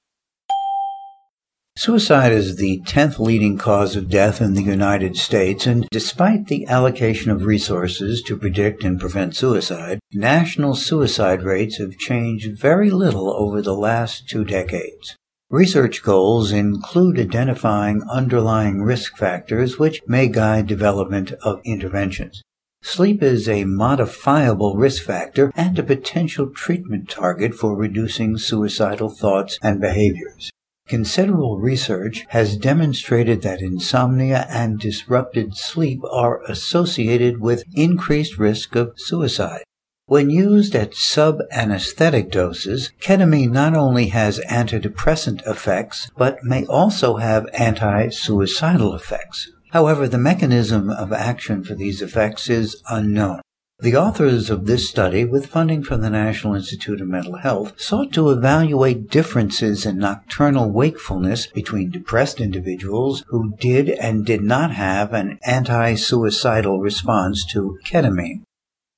Suicide 1.77 2.31
is 2.31 2.55
the 2.55 2.81
10th 2.83 3.19
leading 3.19 3.59
cause 3.59 3.97
of 3.97 4.09
death 4.09 4.41
in 4.41 4.55
the 4.55 4.63
United 4.63 5.17
States, 5.17 5.67
and 5.67 5.89
despite 5.91 6.47
the 6.47 6.69
allocation 6.69 7.33
of 7.33 7.47
resources 7.47 8.23
to 8.23 8.37
predict 8.37 8.85
and 8.85 9.01
prevent 9.01 9.35
suicide, 9.35 9.99
national 10.13 10.77
suicide 10.77 11.43
rates 11.43 11.79
have 11.79 11.99
changed 11.99 12.61
very 12.61 12.91
little 12.91 13.33
over 13.33 13.61
the 13.61 13.75
last 13.75 14.29
two 14.29 14.45
decades. 14.45 15.17
Research 15.51 16.01
goals 16.01 16.53
include 16.53 17.19
identifying 17.19 18.05
underlying 18.09 18.83
risk 18.83 19.17
factors 19.17 19.81
which 19.81 20.01
may 20.07 20.29
guide 20.29 20.69
development 20.69 21.33
of 21.43 21.61
interventions. 21.65 22.41
Sleep 22.83 23.23
is 23.23 23.49
a 23.49 23.65
modifiable 23.65 24.75
risk 24.75 25.05
factor 25.05 25.53
and 25.55 25.79
a 25.79 25.83
potential 25.83 26.49
treatment 26.49 27.11
target 27.11 27.55
for 27.55 27.77
reducing 27.77 28.39
suicidal 28.39 29.11
thoughts 29.11 29.59
and 29.63 29.81
behaviors. 29.81 30.51
Considerable 30.89 31.59
research 31.59 32.25
has 32.31 32.57
demonstrated 32.57 33.43
that 33.43 33.61
insomnia 33.61 34.47
and 34.51 34.81
disrupted 34.81 35.57
sleep 35.57 36.01
are 36.11 36.43
associated 36.49 37.41
with 37.41 37.65
increased 37.75 38.39
risk 38.39 38.75
of 38.75 38.95
suicide. 38.97 39.63
When 40.07 40.31
used 40.31 40.75
at 40.75 40.95
sub-anesthetic 40.95 42.33
doses, 42.33 42.93
ketamine 43.01 43.53
not 43.53 43.77
only 43.77 44.09
has 44.09 44.41
antidepressant 44.51 45.47
effects, 45.47 46.11
but 46.17 46.43
may 46.43 46.67
also 46.67 47.19
have 47.19 47.47
anti-suicidal 47.53 48.93
effects. 48.93 49.53
However, 49.73 50.09
the 50.09 50.19
mechanism 50.19 50.91
of 50.91 51.13
action 51.13 51.63
for 51.63 51.75
these 51.75 52.03
effects 52.03 52.51
is 52.51 52.83
unknown. 52.89 53.41
The 53.79 53.97
authors 53.97 54.51
of 54.51 54.67
this 54.67 54.91
study, 54.91 55.25
with 55.25 55.47
funding 55.47 55.83
from 55.83 56.03
the 56.03 56.11
National 56.11 56.55
Institute 56.55 57.01
of 57.01 57.09
Mental 57.09 57.37
Health, 57.37 57.81
sought 57.81 58.13
to 58.13 58.29
evaluate 58.29 59.09
differences 59.09 59.87
in 59.87 59.97
nocturnal 59.97 60.71
wakefulness 60.71 61.47
between 61.47 61.91
depressed 61.91 62.41
individuals 62.41 63.25
who 63.29 63.55
did 63.59 63.89
and 63.89 64.27
did 64.27 64.43
not 64.43 64.73
have 64.73 65.15
an 65.15 65.39
anti-suicidal 65.47 66.81
response 66.81 67.47
to 67.53 67.79
ketamine. 67.87 68.43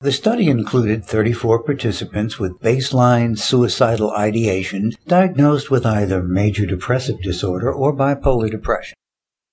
The 0.01 0.11
study 0.11 0.49
included 0.49 1.05
34 1.05 1.63
participants 1.63 2.37
with 2.37 2.59
baseline 2.59 3.37
suicidal 3.37 4.11
ideation 4.11 4.91
diagnosed 5.07 5.71
with 5.71 5.85
either 5.85 6.21
major 6.21 6.65
depressive 6.65 7.21
disorder 7.21 7.71
or 7.71 7.95
bipolar 7.95 8.51
depression. 8.51 8.95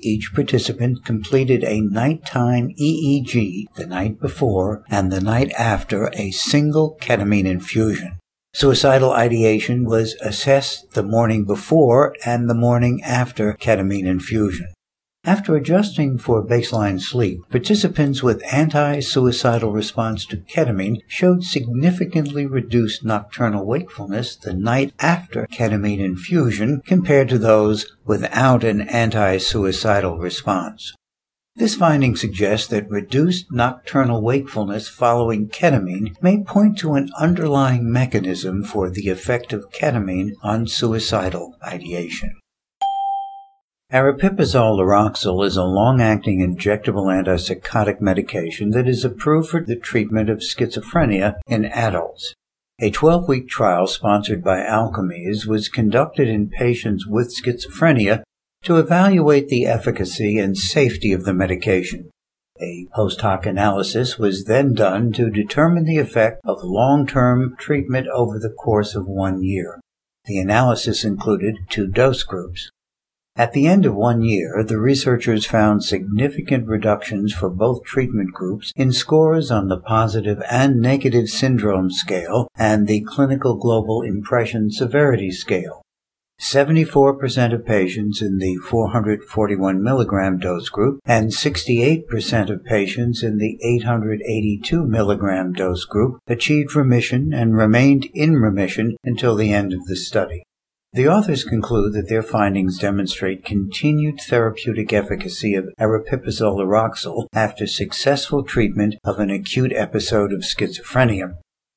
Each 0.03 0.33
participant 0.35 1.05
completed 1.05 1.65
a 1.65 1.81
nighttime 1.81 2.75
EEG 2.81 3.67
the 3.77 3.87
night 3.87 4.21
before 4.21 4.83
and 4.91 5.13
the 5.13 5.21
night 5.21 5.53
after 5.59 6.11
a 6.15 6.31
single 6.31 6.97
ketamine 7.01 7.47
infusion. 7.47 8.19
Suicidal 8.53 9.13
ideation 9.13 9.85
was 9.85 10.15
assessed 10.21 10.93
the 10.95 11.03
morning 11.03 11.45
before 11.45 12.17
and 12.25 12.51
the 12.51 12.55
morning 12.55 13.03
after 13.03 13.55
ketamine 13.55 14.07
infusion. 14.07 14.69
After 15.25 15.55
adjusting 15.55 16.17
for 16.17 16.43
baseline 16.43 16.99
sleep, 16.99 17.43
participants 17.51 18.23
with 18.23 18.43
anti-suicidal 18.51 19.71
response 19.71 20.25
to 20.27 20.39
ketamine 20.39 21.03
showed 21.07 21.45
significantly 21.45 22.47
reduced 22.47 23.05
nocturnal 23.05 23.67
wakefulness 23.67 24.35
the 24.35 24.55
night 24.55 24.95
after 24.99 25.47
ketamine 25.53 26.01
infusion 26.01 26.81
compared 26.87 27.29
to 27.29 27.39
those 27.39 27.87
without 28.07 28.65
an 28.65 28.81
anti-suicidal 28.81 30.17
response. 30.17 30.95
This 31.55 31.75
finding 31.75 32.17
suggests 32.17 32.69
that 32.69 32.89
reduced 32.89 33.53
nocturnal 33.53 34.23
wakefulness 34.23 34.89
following 34.89 35.51
ketamine 35.51 36.17
may 36.23 36.43
point 36.43 36.79
to 36.79 36.95
an 36.95 37.11
underlying 37.19 37.93
mechanism 37.93 38.65
for 38.65 38.89
the 38.89 39.11
effect 39.11 39.53
of 39.53 39.71
ketamine 39.71 40.33
on 40.43 40.67
suicidal 40.67 41.57
ideation. 41.63 42.40
Aripiprazole 43.93 44.79
Lauroxil 44.79 45.45
is 45.45 45.57
a 45.57 45.65
long-acting 45.65 46.39
injectable 46.39 47.11
antipsychotic 47.11 48.01
medication 48.01 48.71
that 48.71 48.87
is 48.87 49.05
approved 49.05 49.51
for 49.51 49.65
the 49.65 49.75
treatment 49.75 50.31
of 50.31 50.39
schizophrenia 50.39 51.41
in 51.49 51.65
adults. 51.65 52.33
A 52.81 52.93
12-week 52.93 53.49
trial 53.49 53.89
sponsored 53.89 54.45
by 54.45 54.61
Alkermes 54.61 55.45
was 55.45 55.69
conducted 55.69 56.29
in 56.29 56.49
patients 56.49 57.05
with 57.05 57.35
schizophrenia 57.35 58.23
to 58.63 58.77
evaluate 58.77 59.49
the 59.49 59.67
efficacy 59.67 60.39
and 60.39 60.57
safety 60.57 61.11
of 61.11 61.25
the 61.25 61.35
medication. 61.35 62.11
A 62.61 62.87
post 62.95 63.23
hoc 63.23 63.45
analysis 63.45 64.17
was 64.17 64.45
then 64.45 64.73
done 64.73 65.13
to 65.15 65.31
determine 65.31 65.85
the 65.85 65.99
effect 65.99 66.41
of 66.45 66.63
long-term 66.63 67.57
treatment 67.59 68.07
over 68.07 68.39
the 68.39 68.55
course 68.57 68.95
of 68.95 69.09
one 69.09 69.43
year. 69.43 69.81
The 70.27 70.39
analysis 70.39 71.03
included 71.03 71.57
two 71.69 71.89
dose 71.89 72.23
groups. 72.23 72.71
At 73.41 73.55
the 73.55 73.67
end 73.67 73.87
of 73.87 73.95
one 73.95 74.21
year, 74.21 74.63
the 74.63 74.79
researchers 74.79 75.47
found 75.47 75.83
significant 75.83 76.69
reductions 76.69 77.33
for 77.33 77.49
both 77.49 77.85
treatment 77.85 78.35
groups 78.35 78.71
in 78.77 78.93
scores 78.93 79.51
on 79.51 79.69
the 79.69 79.79
positive 79.79 80.43
and 80.51 80.79
negative 80.79 81.31
syndrome 81.31 81.91
scale 81.91 82.49
and 82.59 82.87
the 82.87 83.01
clinical 83.01 83.55
global 83.55 84.03
impression 84.03 84.71
severity 84.71 85.31
scale. 85.31 85.81
74% 86.39 87.55
of 87.55 87.65
patients 87.65 88.21
in 88.21 88.37
the 88.37 88.57
441 88.57 89.83
milligram 89.83 90.39
dose 90.39 90.69
group 90.69 91.01
and 91.07 91.31
68% 91.31 92.51
of 92.51 92.63
patients 92.67 93.23
in 93.23 93.39
the 93.39 93.57
882 93.63 94.85
milligram 94.85 95.55
dose 95.55 95.87
group 95.87 96.19
achieved 96.27 96.77
remission 96.77 97.33
and 97.33 97.57
remained 97.57 98.05
in 98.13 98.35
remission 98.37 98.99
until 99.03 99.35
the 99.35 99.51
end 99.51 99.73
of 99.73 99.87
the 99.87 99.97
study. 99.97 100.43
The 100.93 101.07
authors 101.07 101.45
conclude 101.45 101.93
that 101.93 102.09
their 102.09 102.23
findings 102.23 102.77
demonstrate 102.77 103.45
continued 103.45 104.19
therapeutic 104.27 104.93
efficacy 104.93 105.55
of 105.55 105.69
aripiprazole 105.79 106.59
lauroxil 106.59 107.27
after 107.33 107.69
successful 107.69 108.43
treatment 108.43 108.97
of 109.05 109.21
an 109.21 109.31
acute 109.31 109.73
episode 109.73 110.33
of 110.33 110.41
schizophrenia. 110.41 111.35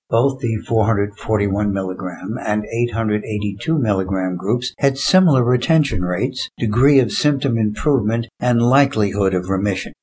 Both 0.09 0.39
the 0.39 0.57
441 0.67 1.71
milligram 1.71 2.39
and 2.43 2.65
882 2.65 3.77
milligram 3.77 4.35
groups 4.35 4.73
had 4.79 4.97
similar 4.97 5.43
retention 5.43 6.01
rates, 6.01 6.49
degree 6.57 6.97
of 6.97 7.11
symptom 7.11 7.55
improvement, 7.55 8.27
and 8.39 8.63
likelihood 8.63 9.35
of 9.35 9.47
remission. 9.47 9.93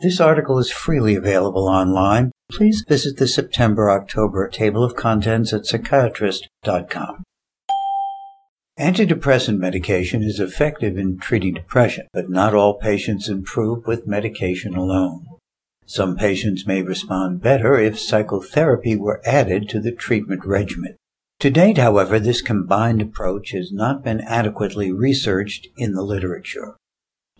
This 0.00 0.20
article 0.20 0.58
is 0.58 0.72
freely 0.72 1.14
available 1.14 1.68
online. 1.68 2.32
Please 2.50 2.84
visit 2.88 3.16
the 3.16 3.28
September-October 3.28 4.48
table 4.48 4.82
of 4.82 4.96
contents 4.96 5.52
at 5.52 5.66
psychiatrist.com. 5.66 7.22
Antidepressant 8.78 9.58
medication 9.58 10.22
is 10.22 10.38
effective 10.38 10.98
in 10.98 11.18
treating 11.18 11.54
depression, 11.54 12.08
but 12.12 12.28
not 12.28 12.52
all 12.52 12.74
patients 12.74 13.26
improve 13.26 13.86
with 13.86 14.06
medication 14.06 14.76
alone. 14.76 15.26
Some 15.86 16.14
patients 16.14 16.66
may 16.66 16.82
respond 16.82 17.40
better 17.40 17.78
if 17.78 17.98
psychotherapy 17.98 18.94
were 18.94 19.22
added 19.24 19.70
to 19.70 19.80
the 19.80 19.92
treatment 19.92 20.44
regimen. 20.44 20.96
To 21.40 21.48
date, 21.48 21.78
however, 21.78 22.18
this 22.18 22.42
combined 22.42 23.00
approach 23.00 23.52
has 23.52 23.72
not 23.72 24.04
been 24.04 24.20
adequately 24.20 24.92
researched 24.92 25.68
in 25.78 25.94
the 25.94 26.02
literature. 26.02 26.76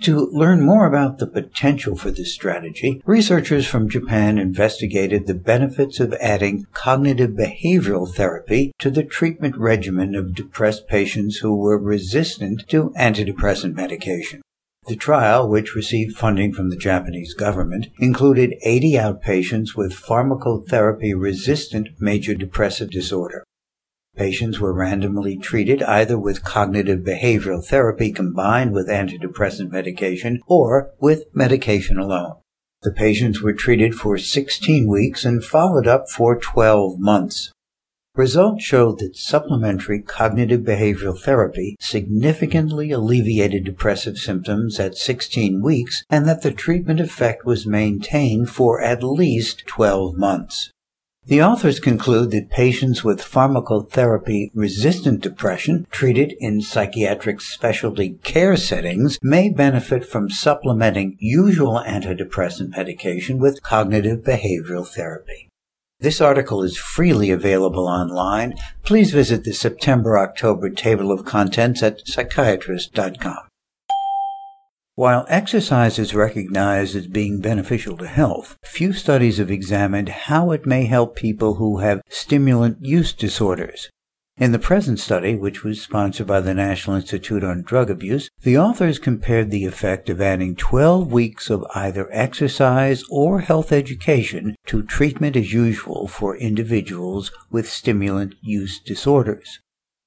To 0.02 0.28
learn 0.30 0.60
more 0.60 0.86
about 0.86 1.18
the 1.18 1.26
potential 1.26 1.96
for 1.96 2.10
this 2.10 2.32
strategy, 2.32 3.00
researchers 3.06 3.66
from 3.66 3.88
Japan 3.88 4.36
investigated 4.36 5.26
the 5.26 5.34
benefits 5.34 6.00
of 6.00 6.12
adding 6.14 6.66
cognitive 6.72 7.30
behavioral 7.30 8.12
therapy 8.14 8.72
to 8.78 8.90
the 8.90 9.02
treatment 9.02 9.56
regimen 9.56 10.14
of 10.14 10.34
depressed 10.34 10.86
patients 10.86 11.38
who 11.38 11.56
were 11.56 11.78
resistant 11.78 12.68
to 12.68 12.90
antidepressant 12.90 13.74
medication. 13.74 14.42
The 14.86 14.96
trial, 14.96 15.48
which 15.48 15.74
received 15.74 16.16
funding 16.16 16.52
from 16.52 16.70
the 16.70 16.76
Japanese 16.76 17.34
government, 17.34 17.88
included 17.98 18.54
80 18.62 18.92
outpatients 18.92 19.74
with 19.74 19.92
pharmacotherapy 19.92 21.18
resistant 21.18 21.88
major 21.98 22.34
depressive 22.34 22.90
disorder. 22.90 23.42
Patients 24.16 24.58
were 24.58 24.72
randomly 24.72 25.36
treated 25.36 25.82
either 25.82 26.18
with 26.18 26.42
cognitive 26.42 27.00
behavioral 27.00 27.62
therapy 27.62 28.10
combined 28.10 28.72
with 28.72 28.88
antidepressant 28.88 29.70
medication 29.70 30.40
or 30.46 30.90
with 30.98 31.24
medication 31.34 31.98
alone. 31.98 32.36
The 32.82 32.92
patients 32.92 33.42
were 33.42 33.52
treated 33.52 33.94
for 33.94 34.16
16 34.16 34.86
weeks 34.88 35.26
and 35.26 35.44
followed 35.44 35.86
up 35.86 36.08
for 36.08 36.34
12 36.38 36.98
months. 36.98 37.52
Results 38.14 38.64
showed 38.64 39.00
that 39.00 39.16
supplementary 39.16 40.00
cognitive 40.00 40.62
behavioral 40.62 41.20
therapy 41.20 41.76
significantly 41.78 42.90
alleviated 42.90 43.64
depressive 43.64 44.16
symptoms 44.16 44.80
at 44.80 44.96
16 44.96 45.60
weeks 45.60 46.02
and 46.08 46.26
that 46.26 46.40
the 46.40 46.52
treatment 46.52 47.00
effect 47.00 47.44
was 47.44 47.66
maintained 47.66 48.48
for 48.48 48.80
at 48.80 49.02
least 49.02 49.66
12 49.66 50.16
months. 50.16 50.70
The 51.28 51.42
authors 51.42 51.80
conclude 51.80 52.30
that 52.30 52.50
patients 52.50 53.02
with 53.02 53.20
pharmacotherapy 53.20 54.50
resistant 54.54 55.22
depression 55.22 55.88
treated 55.90 56.36
in 56.38 56.60
psychiatric 56.60 57.40
specialty 57.40 58.10
care 58.22 58.56
settings 58.56 59.18
may 59.20 59.48
benefit 59.48 60.04
from 60.04 60.30
supplementing 60.30 61.16
usual 61.18 61.82
antidepressant 61.84 62.76
medication 62.76 63.38
with 63.40 63.64
cognitive 63.64 64.20
behavioral 64.20 64.86
therapy. 64.86 65.48
This 65.98 66.20
article 66.20 66.62
is 66.62 66.78
freely 66.78 67.30
available 67.30 67.88
online. 67.88 68.54
Please 68.84 69.10
visit 69.10 69.42
the 69.42 69.52
September 69.52 70.16
October 70.16 70.70
table 70.70 71.10
of 71.10 71.24
contents 71.24 71.82
at 71.82 72.06
psychiatrist.com. 72.06 73.45
While 74.96 75.26
exercise 75.28 75.98
is 75.98 76.14
recognized 76.14 76.96
as 76.96 77.06
being 77.06 77.42
beneficial 77.42 77.98
to 77.98 78.06
health, 78.06 78.56
few 78.64 78.94
studies 78.94 79.36
have 79.36 79.50
examined 79.50 80.08
how 80.08 80.52
it 80.52 80.64
may 80.64 80.86
help 80.86 81.14
people 81.14 81.56
who 81.56 81.80
have 81.80 82.00
stimulant 82.08 82.78
use 82.80 83.12
disorders. 83.12 83.90
In 84.38 84.52
the 84.52 84.58
present 84.58 84.98
study, 84.98 85.34
which 85.34 85.62
was 85.62 85.82
sponsored 85.82 86.26
by 86.26 86.40
the 86.40 86.54
National 86.54 86.96
Institute 86.96 87.44
on 87.44 87.60
Drug 87.60 87.90
Abuse, 87.90 88.30
the 88.42 88.56
authors 88.56 88.98
compared 88.98 89.50
the 89.50 89.66
effect 89.66 90.08
of 90.08 90.22
adding 90.22 90.56
12 90.56 91.12
weeks 91.12 91.50
of 91.50 91.66
either 91.74 92.08
exercise 92.10 93.04
or 93.10 93.40
health 93.40 93.72
education 93.72 94.56
to 94.64 94.82
treatment 94.82 95.36
as 95.36 95.52
usual 95.52 96.08
for 96.08 96.38
individuals 96.38 97.30
with 97.50 97.68
stimulant 97.68 98.34
use 98.40 98.80
disorders. 98.80 99.60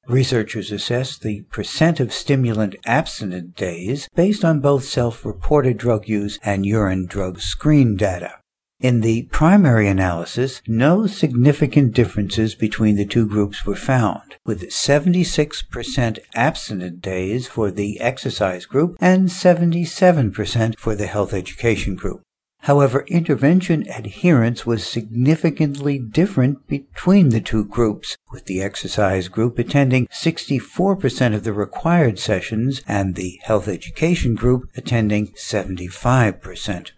Researchers 0.10 0.72
assessed 0.72 1.22
the 1.22 1.42
percent 1.52 2.00
of 2.00 2.12
stimulant 2.12 2.76
abstinent 2.84 3.56
days 3.56 4.10
based 4.16 4.44
on 4.44 4.60
both 4.60 4.84
self-reported 4.84 5.78
drug 5.78 6.08
use 6.08 6.40
and 6.42 6.66
urine 6.66 7.06
drug 7.06 7.40
screen 7.40 7.96
data. 7.96 8.40
In 8.80 9.02
the 9.02 9.24
primary 9.32 9.88
analysis, 9.88 10.64
no 10.66 11.06
significant 11.06 11.94
differences 11.94 12.56
between 12.56 12.96
the 12.96 13.06
two 13.06 13.28
groups 13.28 13.68
were 13.68 13.76
found, 13.76 14.38
with 14.44 14.72
76% 14.72 16.20
abstinent 16.34 17.02
days 17.02 17.48
for 17.48 17.70
the 17.70 18.00
exercise 18.00 18.66
group 18.66 18.98
and 19.00 19.28
77% 19.28 20.80
for 20.80 20.96
the 20.96 21.06
health 21.06 21.36
education 21.36 21.96
group. 21.96 22.24
However, 22.64 23.06
intervention 23.08 23.88
adherence 23.90 24.66
was 24.66 24.86
significantly 24.86 25.98
different 25.98 26.68
between 26.68 27.30
the 27.30 27.40
two 27.42 27.66
groups, 27.66 28.18
with 28.32 28.46
the 28.46 28.62
exercise 28.62 29.28
group 29.28 29.58
attending 29.58 30.08
64% 30.08 31.34
of 31.34 31.44
the 31.44 31.54
required 31.54 32.20
sessions 32.20 32.82
and 32.88 33.16
the 33.16 33.40
health 33.44 33.68
education 33.68 34.36
group 34.36 34.70
attending 34.76 35.28
75%. 35.30 36.92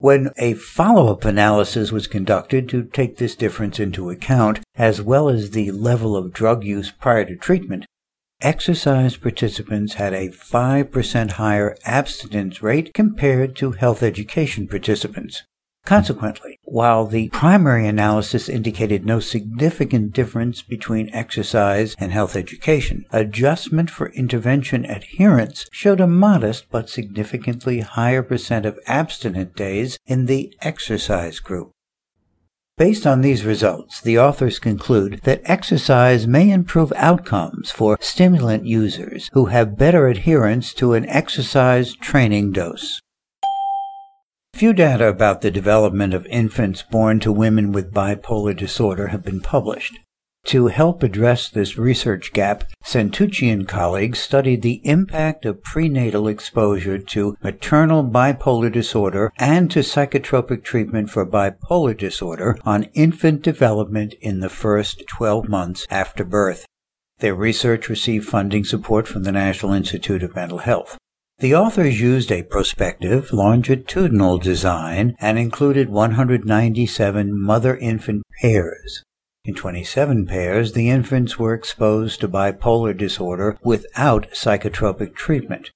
When 0.00 0.30
a 0.36 0.54
follow-up 0.54 1.24
analysis 1.24 1.90
was 1.90 2.06
conducted 2.06 2.68
to 2.68 2.84
take 2.84 3.16
this 3.16 3.34
difference 3.34 3.80
into 3.80 4.10
account, 4.10 4.60
as 4.76 5.02
well 5.02 5.28
as 5.28 5.50
the 5.50 5.72
level 5.72 6.16
of 6.16 6.32
drug 6.32 6.62
use 6.62 6.92
prior 6.92 7.24
to 7.24 7.34
treatment, 7.34 7.84
exercise 8.40 9.16
participants 9.16 9.94
had 9.94 10.12
a 10.12 10.28
5% 10.28 11.32
higher 11.32 11.76
abstinence 11.84 12.62
rate 12.62 12.94
compared 12.94 13.56
to 13.56 13.72
health 13.72 14.02
education 14.02 14.68
participants. 14.68 15.42
Consequently, 15.84 16.58
while 16.64 17.06
the 17.06 17.30
primary 17.30 17.88
analysis 17.88 18.48
indicated 18.48 19.06
no 19.06 19.20
significant 19.20 20.12
difference 20.12 20.60
between 20.60 21.08
exercise 21.14 21.96
and 21.98 22.12
health 22.12 22.36
education, 22.36 23.06
adjustment 23.10 23.88
for 23.88 24.10
intervention 24.10 24.84
adherence 24.84 25.66
showed 25.72 26.00
a 26.00 26.06
modest 26.06 26.66
but 26.70 26.90
significantly 26.90 27.80
higher 27.80 28.22
percent 28.22 28.66
of 28.66 28.78
abstinent 28.86 29.56
days 29.56 29.98
in 30.06 30.26
the 30.26 30.54
exercise 30.60 31.40
group. 31.40 31.72
Based 32.78 33.08
on 33.08 33.22
these 33.22 33.44
results, 33.44 34.00
the 34.00 34.20
authors 34.20 34.60
conclude 34.60 35.22
that 35.24 35.42
exercise 35.44 36.28
may 36.28 36.48
improve 36.48 36.92
outcomes 36.94 37.72
for 37.72 37.98
stimulant 38.00 38.66
users 38.66 39.28
who 39.32 39.46
have 39.46 39.76
better 39.76 40.06
adherence 40.06 40.72
to 40.74 40.92
an 40.94 41.04
exercise 41.08 41.94
training 41.94 42.52
dose. 42.52 43.02
Few 44.54 44.72
data 44.72 45.08
about 45.08 45.40
the 45.40 45.50
development 45.50 46.14
of 46.14 46.24
infants 46.26 46.82
born 46.82 47.18
to 47.18 47.32
women 47.32 47.72
with 47.72 47.92
bipolar 47.92 48.56
disorder 48.56 49.08
have 49.08 49.24
been 49.24 49.40
published. 49.40 49.98
To 50.46 50.68
help 50.68 51.02
address 51.02 51.50
this 51.50 51.76
research 51.76 52.32
gap, 52.32 52.64
Santucci 52.82 53.52
and 53.52 53.68
colleagues 53.68 54.18
studied 54.18 54.62
the 54.62 54.80
impact 54.82 55.44
of 55.44 55.62
prenatal 55.62 56.26
exposure 56.26 56.98
to 56.98 57.36
maternal 57.42 58.02
bipolar 58.02 58.72
disorder 58.72 59.30
and 59.36 59.70
to 59.70 59.80
psychotropic 59.80 60.64
treatment 60.64 61.10
for 61.10 61.26
bipolar 61.26 61.94
disorder 61.94 62.58
on 62.64 62.84
infant 62.94 63.42
development 63.42 64.14
in 64.22 64.40
the 64.40 64.48
first 64.48 65.02
12 65.06 65.50
months 65.50 65.86
after 65.90 66.24
birth. 66.24 66.64
Their 67.18 67.34
research 67.34 67.90
received 67.90 68.26
funding 68.26 68.64
support 68.64 69.06
from 69.06 69.24
the 69.24 69.32
National 69.32 69.74
Institute 69.74 70.22
of 70.22 70.34
Mental 70.34 70.58
Health. 70.58 70.96
The 71.40 71.54
authors 71.54 72.00
used 72.00 72.32
a 72.32 72.42
prospective 72.42 73.32
longitudinal 73.32 74.38
design 74.38 75.14
and 75.20 75.38
included 75.38 75.88
197 75.88 77.38
mother-infant 77.38 78.22
pairs. 78.40 79.02
In 79.48 79.54
27 79.54 80.26
pairs, 80.26 80.74
the 80.74 80.90
infants 80.90 81.38
were 81.38 81.54
exposed 81.54 82.20
to 82.20 82.28
bipolar 82.28 82.94
disorder 82.94 83.56
without 83.62 84.30
psychotropic 84.32 85.14
treatment. 85.14 85.70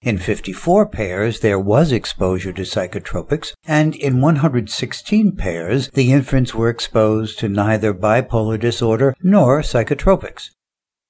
In 0.00 0.16
54 0.16 0.86
pairs, 0.86 1.40
there 1.40 1.58
was 1.58 1.92
exposure 1.92 2.54
to 2.54 2.62
psychotropics, 2.62 3.52
and 3.66 3.94
in 3.94 4.22
116 4.22 5.36
pairs, 5.36 5.90
the 5.90 6.10
infants 6.10 6.54
were 6.54 6.70
exposed 6.70 7.38
to 7.40 7.50
neither 7.50 7.92
bipolar 7.92 8.58
disorder 8.58 9.14
nor 9.22 9.60
psychotropics. 9.60 10.48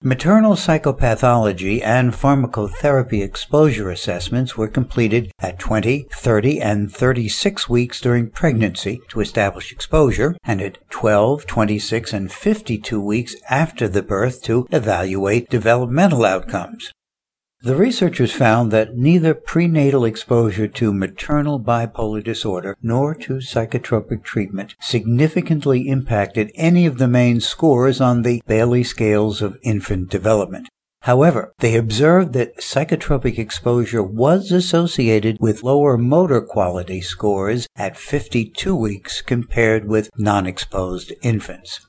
Maternal 0.01 0.53
psychopathology 0.53 1.83
and 1.83 2.13
pharmacotherapy 2.13 3.21
exposure 3.21 3.91
assessments 3.91 4.57
were 4.57 4.69
completed 4.69 5.33
at 5.41 5.59
20, 5.59 6.07
30, 6.13 6.61
and 6.61 6.93
36 6.93 7.69
weeks 7.69 8.01
during 8.01 8.31
pregnancy 8.31 9.01
to 9.09 9.19
establish 9.19 9.73
exposure, 9.73 10.37
and 10.45 10.63
at 10.63 10.79
12, 10.91 11.47
26, 11.47 12.13
and 12.13 12.31
52 12.31 13.01
weeks 13.01 13.35
after 13.51 13.89
the 13.89 14.05
birth 14.05 14.41
to 14.45 14.69
evaluate 14.71 15.51
developmental 15.51 16.25
outcomes. 16.25 16.93
The 17.61 17.75
researchers 17.75 18.33
found 18.33 18.71
that 18.71 18.95
neither 18.97 19.35
prenatal 19.35 20.05
exposure 20.05 20.69
to 20.69 20.95
maternal 20.95 21.59
bipolar 21.59 22.23
disorder 22.23 22.77
nor 22.81 23.17
to 23.17 23.39
psychotropic 23.39 24.23
treatment 24.23 24.77
significantly 24.81 25.89
impacted 25.89 26.53
any 26.55 26.87
of 26.87 26.99
the 26.99 27.09
main 27.09 27.41
scores 27.41 28.01
on 28.01 28.23
the 28.23 28.41
Bayley 28.47 28.85
scales 28.85 29.43
of 29.43 29.59
infant 29.65 30.09
development. 30.09 30.69
However, 31.03 31.53
they 31.59 31.75
observed 31.75 32.33
that 32.35 32.59
psychotropic 32.59 33.39
exposure 33.39 34.05
was 34.05 34.53
associated 34.53 35.39
with 35.41 35.65
lower 35.65 35.99
motor 35.99 36.41
quality 36.41 37.01
scores 37.01 37.67
at 37.75 37.97
52 37.97 38.77
weeks 38.77 39.21
compared 39.21 39.89
with 39.89 40.11
non-exposed 40.17 41.13
infants. 41.23 41.88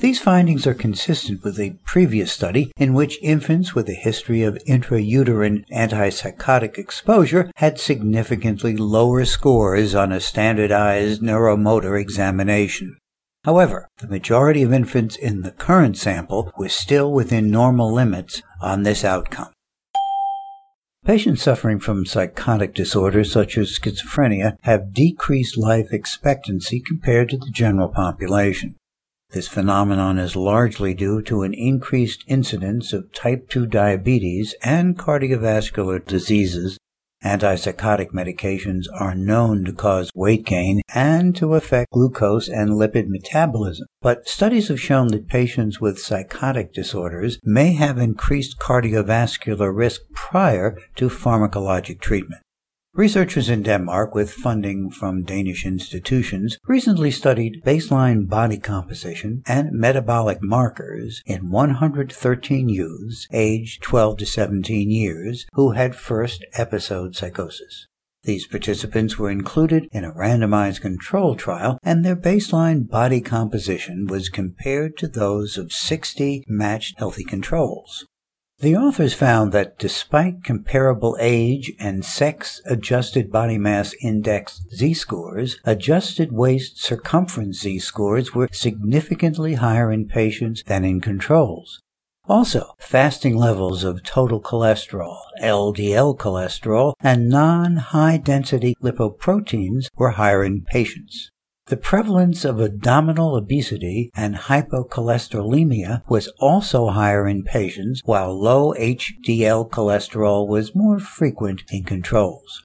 These 0.00 0.20
findings 0.20 0.64
are 0.64 0.74
consistent 0.74 1.42
with 1.42 1.58
a 1.58 1.76
previous 1.84 2.30
study 2.30 2.70
in 2.76 2.94
which 2.94 3.18
infants 3.20 3.74
with 3.74 3.88
a 3.88 3.94
history 3.94 4.44
of 4.44 4.62
intrauterine 4.64 5.64
antipsychotic 5.72 6.78
exposure 6.78 7.50
had 7.56 7.80
significantly 7.80 8.76
lower 8.76 9.24
scores 9.24 9.96
on 9.96 10.12
a 10.12 10.20
standardized 10.20 11.20
neuromotor 11.20 12.00
examination. 12.00 12.96
However, 13.44 13.88
the 13.98 14.06
majority 14.06 14.62
of 14.62 14.72
infants 14.72 15.16
in 15.16 15.42
the 15.42 15.50
current 15.50 15.96
sample 15.96 16.52
were 16.56 16.68
still 16.68 17.12
within 17.12 17.50
normal 17.50 17.92
limits 17.92 18.40
on 18.60 18.84
this 18.84 19.04
outcome. 19.04 19.48
Patients 21.04 21.42
suffering 21.42 21.80
from 21.80 22.06
psychotic 22.06 22.72
disorders 22.72 23.32
such 23.32 23.58
as 23.58 23.76
schizophrenia 23.76 24.58
have 24.62 24.94
decreased 24.94 25.58
life 25.58 25.88
expectancy 25.90 26.78
compared 26.78 27.30
to 27.30 27.36
the 27.36 27.50
general 27.50 27.88
population. 27.88 28.76
This 29.30 29.46
phenomenon 29.46 30.18
is 30.18 30.36
largely 30.36 30.94
due 30.94 31.20
to 31.22 31.42
an 31.42 31.52
increased 31.52 32.24
incidence 32.26 32.94
of 32.94 33.12
type 33.12 33.50
2 33.50 33.66
diabetes 33.66 34.54
and 34.62 34.96
cardiovascular 34.96 36.04
diseases. 36.06 36.78
Antipsychotic 37.22 38.12
medications 38.12 38.84
are 38.94 39.14
known 39.14 39.66
to 39.66 39.72
cause 39.72 40.10
weight 40.14 40.46
gain 40.46 40.80
and 40.94 41.36
to 41.36 41.54
affect 41.54 41.90
glucose 41.92 42.48
and 42.48 42.70
lipid 42.70 43.08
metabolism. 43.08 43.86
But 44.00 44.26
studies 44.26 44.68
have 44.68 44.80
shown 44.80 45.08
that 45.08 45.28
patients 45.28 45.78
with 45.78 45.98
psychotic 45.98 46.72
disorders 46.72 47.38
may 47.44 47.74
have 47.74 47.98
increased 47.98 48.58
cardiovascular 48.58 49.76
risk 49.76 50.02
prior 50.14 50.78
to 50.96 51.10
pharmacologic 51.10 52.00
treatment. 52.00 52.40
Researchers 52.98 53.48
in 53.48 53.62
Denmark, 53.62 54.12
with 54.12 54.32
funding 54.32 54.90
from 54.90 55.22
Danish 55.22 55.64
institutions, 55.64 56.58
recently 56.66 57.12
studied 57.12 57.62
baseline 57.64 58.28
body 58.28 58.58
composition 58.58 59.44
and 59.46 59.70
metabolic 59.70 60.42
markers 60.42 61.22
in 61.24 61.48
113 61.48 62.68
youths 62.68 63.28
aged 63.32 63.84
12 63.84 64.16
to 64.16 64.26
17 64.26 64.90
years 64.90 65.46
who 65.52 65.70
had 65.70 65.94
first 65.94 66.44
episode 66.54 67.14
psychosis. 67.14 67.86
These 68.24 68.48
participants 68.48 69.16
were 69.16 69.30
included 69.30 69.86
in 69.92 70.02
a 70.02 70.12
randomized 70.12 70.80
control 70.80 71.36
trial, 71.36 71.78
and 71.84 72.04
their 72.04 72.16
baseline 72.16 72.88
body 72.88 73.20
composition 73.20 74.08
was 74.08 74.28
compared 74.28 74.96
to 74.96 75.06
those 75.06 75.56
of 75.56 75.70
60 75.70 76.42
matched 76.48 76.98
healthy 76.98 77.22
controls. 77.22 78.06
The 78.60 78.74
authors 78.74 79.14
found 79.14 79.52
that 79.52 79.78
despite 79.78 80.42
comparable 80.42 81.16
age 81.20 81.72
and 81.78 82.04
sex 82.04 82.60
adjusted 82.66 83.30
body 83.30 83.56
mass 83.56 83.94
index 84.02 84.62
Z 84.74 84.94
scores, 84.94 85.60
adjusted 85.64 86.32
waist 86.32 86.82
circumference 86.82 87.60
Z 87.60 87.78
scores 87.78 88.34
were 88.34 88.48
significantly 88.50 89.54
higher 89.54 89.92
in 89.92 90.08
patients 90.08 90.64
than 90.64 90.84
in 90.84 91.00
controls. 91.00 91.80
Also, 92.28 92.72
fasting 92.80 93.36
levels 93.36 93.84
of 93.84 94.02
total 94.02 94.42
cholesterol, 94.42 95.18
LDL 95.40 96.18
cholesterol, 96.18 96.94
and 97.00 97.28
non-high 97.28 98.16
density 98.16 98.74
lipoproteins 98.82 99.86
were 99.94 100.10
higher 100.10 100.42
in 100.42 100.62
patients. 100.62 101.30
The 101.68 101.76
prevalence 101.76 102.46
of 102.46 102.62
abdominal 102.62 103.36
obesity 103.36 104.10
and 104.16 104.36
hypocholesterolemia 104.36 106.00
was 106.08 106.28
also 106.38 106.88
higher 106.88 107.28
in 107.28 107.42
patients, 107.42 108.00
while 108.06 108.32
low 108.32 108.72
HDL 108.72 109.68
cholesterol 109.68 110.48
was 110.48 110.74
more 110.74 110.98
frequent 110.98 111.64
in 111.70 111.84
controls. 111.84 112.64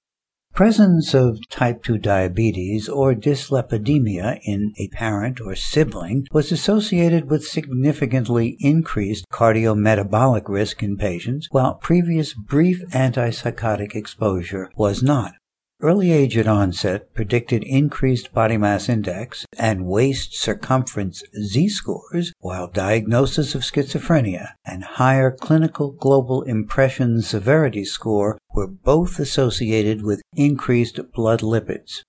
Presence 0.53 1.13
of 1.13 1.49
type 1.49 1.83
2 1.83 1.97
diabetes 1.97 2.87
or 2.87 3.13
dyslipidemia 3.13 4.39
in 4.45 4.71
a 4.77 4.87
parent 4.89 5.41
or 5.41 5.55
sibling 5.55 6.25
was 6.31 6.53
associated 6.53 7.29
with 7.29 7.45
significantly 7.45 8.55
increased 8.61 9.25
cardiometabolic 9.33 10.47
risk 10.47 10.81
in 10.81 10.95
patients, 10.95 11.49
while 11.51 11.73
previous 11.73 12.33
brief 12.33 12.81
antipsychotic 12.91 13.95
exposure 13.95 14.69
was 14.77 15.03
not. 15.03 15.33
Early 15.83 16.13
age 16.13 16.37
at 16.37 16.47
onset 16.47 17.13
predicted 17.13 17.61
increased 17.65 18.33
body 18.33 18.55
mass 18.55 18.87
index 18.87 19.45
and 19.57 19.85
waist 19.85 20.33
circumference 20.33 21.25
Z 21.37 21.67
scores, 21.67 22.31
while 22.39 22.69
diagnosis 22.69 23.53
of 23.53 23.63
schizophrenia 23.63 24.53
and 24.63 24.85
higher 24.85 25.29
clinical 25.29 25.91
global 25.91 26.41
impression 26.43 27.21
severity 27.21 27.83
score 27.83 28.37
were 28.53 28.67
both 28.67 29.19
associated 29.19 30.03
with 30.03 30.21
increased 30.37 31.01
blood 31.11 31.41
lipids. 31.41 32.03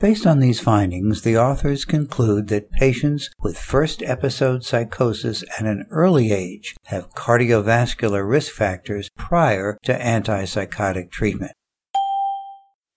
Based 0.00 0.26
on 0.26 0.40
these 0.40 0.58
findings, 0.58 1.22
the 1.22 1.38
authors 1.38 1.84
conclude 1.84 2.48
that 2.48 2.72
patients 2.72 3.30
with 3.38 3.56
first 3.56 4.02
episode 4.02 4.64
psychosis 4.64 5.44
at 5.60 5.64
an 5.64 5.86
early 5.90 6.32
age 6.32 6.74
have 6.86 7.14
cardiovascular 7.14 8.28
risk 8.28 8.50
factors 8.52 9.08
prior 9.16 9.78
to 9.84 9.96
antipsychotic 9.96 11.12
treatment. 11.12 11.52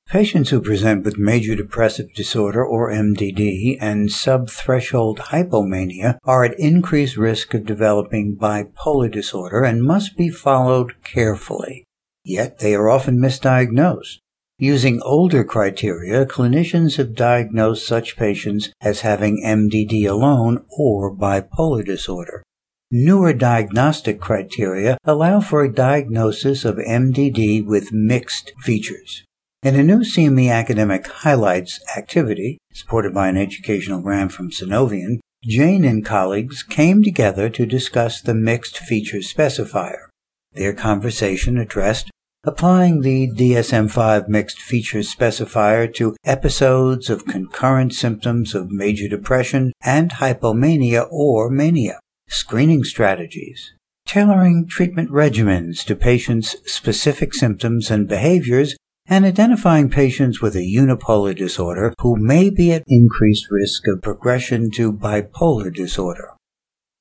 Patients 0.07 0.51
who 0.51 0.61
present 0.61 1.03
with 1.03 1.17
major 1.17 1.55
depressive 1.55 2.13
disorder 2.13 2.63
or 2.63 2.91
MDD 2.91 3.77
and 3.81 4.07
subthreshold 4.07 5.17
hypomania 5.17 6.19
are 6.23 6.45
at 6.45 6.57
increased 6.59 7.17
risk 7.17 7.53
of 7.53 7.65
developing 7.65 8.37
bipolar 8.37 9.11
disorder 9.11 9.63
and 9.63 9.83
must 9.83 10.15
be 10.15 10.29
followed 10.29 10.93
carefully. 11.03 11.85
Yet 12.23 12.59
they 12.59 12.75
are 12.75 12.89
often 12.89 13.17
misdiagnosed. 13.17 14.19
Using 14.57 15.01
older 15.01 15.43
criteria, 15.43 16.25
clinicians 16.25 16.95
have 16.95 17.13
diagnosed 17.13 17.85
such 17.85 18.15
patients 18.15 18.69
as 18.79 19.01
having 19.01 19.43
MDD 19.43 20.07
alone 20.09 20.65
or 20.69 21.13
bipolar 21.13 21.83
disorder. 21.83 22.41
Newer 22.89 23.33
diagnostic 23.33 24.21
criteria 24.21 24.97
allow 25.03 25.41
for 25.41 25.63
a 25.63 25.73
diagnosis 25.73 26.63
of 26.63 26.77
MDD 26.77 27.65
with 27.65 27.91
mixed 27.91 28.53
features. 28.61 29.24
In 29.65 29.75
a 29.75 29.81
new 29.81 30.01
CME 30.01 30.51
Academic 30.51 31.07
Highlights 31.07 31.79
activity, 31.97 32.59
supported 32.71 33.15
by 33.15 33.29
an 33.29 33.35
educational 33.35 33.99
grant 33.99 34.31
from 34.31 34.51
Sunovion, 34.51 35.17
Jain 35.43 35.83
and 35.83 36.05
colleagues 36.05 36.61
came 36.61 37.01
together 37.01 37.49
to 37.49 37.65
discuss 37.65 38.21
the 38.21 38.35
mixed 38.35 38.77
features 38.77 39.33
specifier. 39.33 40.09
Their 40.51 40.71
conversation 40.71 41.57
addressed 41.57 42.11
applying 42.43 43.01
the 43.01 43.27
DSM-5 43.31 44.27
mixed 44.27 44.59
features 44.59 45.11
specifier 45.11 45.91
to 45.95 46.15
episodes 46.23 47.09
of 47.09 47.25
concurrent 47.25 47.95
symptoms 47.95 48.53
of 48.53 48.69
major 48.69 49.07
depression 49.07 49.73
and 49.81 50.11
hypomania 50.11 51.07
or 51.09 51.49
mania, 51.49 51.99
screening 52.29 52.83
strategies, 52.83 53.73
tailoring 54.05 54.67
treatment 54.67 55.09
regimens 55.09 55.83
to 55.85 55.95
patients' 55.95 56.55
specific 56.71 57.33
symptoms 57.33 57.89
and 57.89 58.07
behaviors, 58.07 58.75
and 59.07 59.25
identifying 59.25 59.89
patients 59.89 60.41
with 60.41 60.55
a 60.55 60.59
unipolar 60.59 61.35
disorder 61.35 61.93
who 61.99 62.15
may 62.15 62.49
be 62.49 62.71
at 62.71 62.83
increased 62.87 63.47
risk 63.51 63.87
of 63.87 64.01
progression 64.01 64.71
to 64.71 64.91
bipolar 64.91 65.73
disorder. 65.73 66.31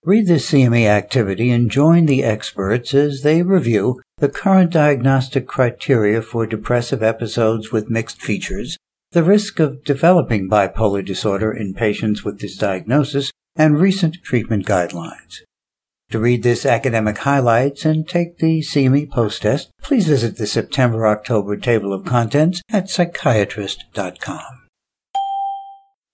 Read 0.05 0.27
this 0.27 0.51
CME 0.51 0.87
activity 0.87 1.51
and 1.51 1.71
join 1.71 2.05
the 2.05 2.23
experts 2.23 2.93
as 2.93 3.23
they 3.23 3.43
review 3.43 4.03
the 4.19 4.29
current 4.29 4.71
diagnostic 4.71 5.47
criteria 5.47 6.21
for 6.21 6.47
depressive 6.47 7.03
episodes 7.03 7.73
with 7.73 7.89
mixed 7.89 8.21
features, 8.21 8.77
the 9.13 9.23
risk 9.23 9.59
of 9.59 9.83
developing 9.83 10.49
bipolar 10.49 11.03
disorder 11.03 11.51
in 11.51 11.73
patients 11.73 12.23
with 12.23 12.41
this 12.41 12.57
diagnosis, 12.57 13.31
and 13.57 13.81
recent 13.81 14.17
treatment 14.23 14.67
guidelines. 14.67 15.41
To 16.11 16.19
read 16.19 16.43
this 16.43 16.65
academic 16.65 17.19
highlights 17.19 17.85
and 17.85 18.09
take 18.09 18.39
the 18.39 18.61
CME 18.61 19.11
post 19.11 19.43
test, 19.43 19.71
please 19.83 20.07
visit 20.07 20.37
the 20.37 20.47
September 20.47 21.07
October 21.07 21.57
table 21.57 21.93
of 21.93 22.05
contents 22.05 22.63
at 22.71 22.89
psychiatrist.com. 22.89 24.69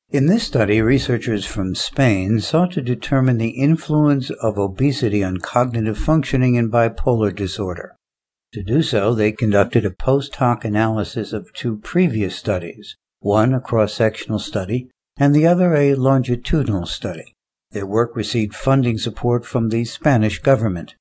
In 0.09 0.27
this 0.27 0.45
study, 0.45 0.81
researchers 0.81 1.45
from 1.45 1.75
Spain 1.75 2.41
sought 2.41 2.73
to 2.73 2.83
determine 2.83 3.39
the 3.39 3.51
influence 3.51 4.31
of 4.31 4.59
obesity 4.59 5.23
on 5.23 5.39
cognitive 5.39 5.99
functioning 5.99 6.57
in 6.57 6.71
bipolar 6.71 7.35
disorder. 7.35 7.95
To 8.55 8.63
do 8.65 8.83
so, 8.83 9.15
they 9.15 9.31
conducted 9.31 9.85
a 9.85 9.91
post 9.91 10.35
hoc 10.35 10.65
analysis 10.65 11.33
of 11.33 11.53
two 11.53 11.77
previous 11.77 12.35
studies, 12.35 12.97
one 13.21 13.55
a 13.55 13.61
cross-sectional 13.61 14.41
study 14.41 14.91
and 15.17 15.33
the 15.33 15.47
other 15.47 15.77
a 15.77 15.95
longitudinal 15.95 16.87
study. 16.87 17.35
Their 17.73 17.87
work 17.87 18.17
received 18.17 18.55
funding 18.55 18.99
support 18.99 19.47
from 19.47 19.69
the 19.69 19.85
Spanish 19.85 20.41
government. 20.41 20.97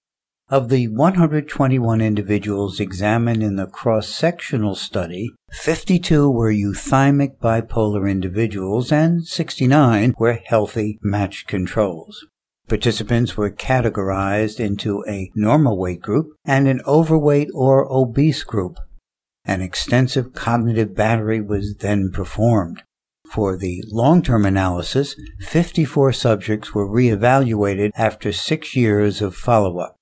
Of 0.50 0.70
the 0.70 0.88
121 0.88 2.02
individuals 2.02 2.80
examined 2.80 3.42
in 3.42 3.56
the 3.56 3.66
cross-sectional 3.66 4.76
study, 4.76 5.32
52 5.52 6.30
were 6.30 6.52
euthymic 6.52 7.38
bipolar 7.40 8.10
individuals 8.10 8.92
and 8.92 9.26
69 9.26 10.14
were 10.18 10.40
healthy 10.46 11.00
matched 11.02 11.48
controls. 11.48 12.26
Participants 12.68 13.36
were 13.36 13.50
categorized 13.50 14.60
into 14.60 15.04
a 15.08 15.32
normal 15.34 15.78
weight 15.78 16.02
group 16.02 16.36
and 16.46 16.68
an 16.68 16.82
overweight 16.86 17.50
or 17.56 17.92
obese 17.92 18.44
group. 18.44 18.78
An 19.44 19.62
extensive 19.62 20.34
cognitive 20.34 20.96
battery 20.96 21.42
was 21.42 21.78
then 21.78 22.12
performed. 22.12 22.84
For 23.30 23.56
the 23.56 23.84
long-term 23.88 24.46
analysis, 24.46 25.16
54 25.40 26.14
subjects 26.14 26.74
were 26.74 26.90
reevaluated 26.90 27.92
after 27.96 28.32
six 28.32 28.76
years 28.76 29.22
of 29.22 29.36
follow-up. 29.36 29.96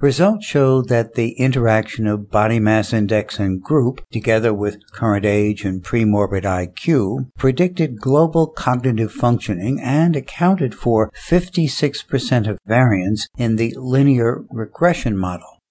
Results 0.00 0.44
showed 0.44 0.88
that 0.88 1.14
the 1.14 1.32
interaction 1.34 2.08
of 2.08 2.28
body 2.28 2.58
mass 2.58 2.92
index 2.92 3.38
and 3.38 3.62
group, 3.62 4.04
together 4.10 4.52
with 4.52 4.90
current 4.90 5.24
age 5.24 5.64
and 5.64 5.84
premorbid 5.84 6.42
IQ, 6.42 7.28
predicted 7.38 8.00
global 8.00 8.48
cognitive 8.48 9.12
functioning 9.12 9.78
and 9.80 10.16
accounted 10.16 10.74
for 10.74 11.12
56% 11.12 12.48
of 12.48 12.58
variance 12.66 13.28
in 13.36 13.54
the 13.54 13.74
linear 13.76 14.44
regression 14.50 15.16
model. 15.16 15.61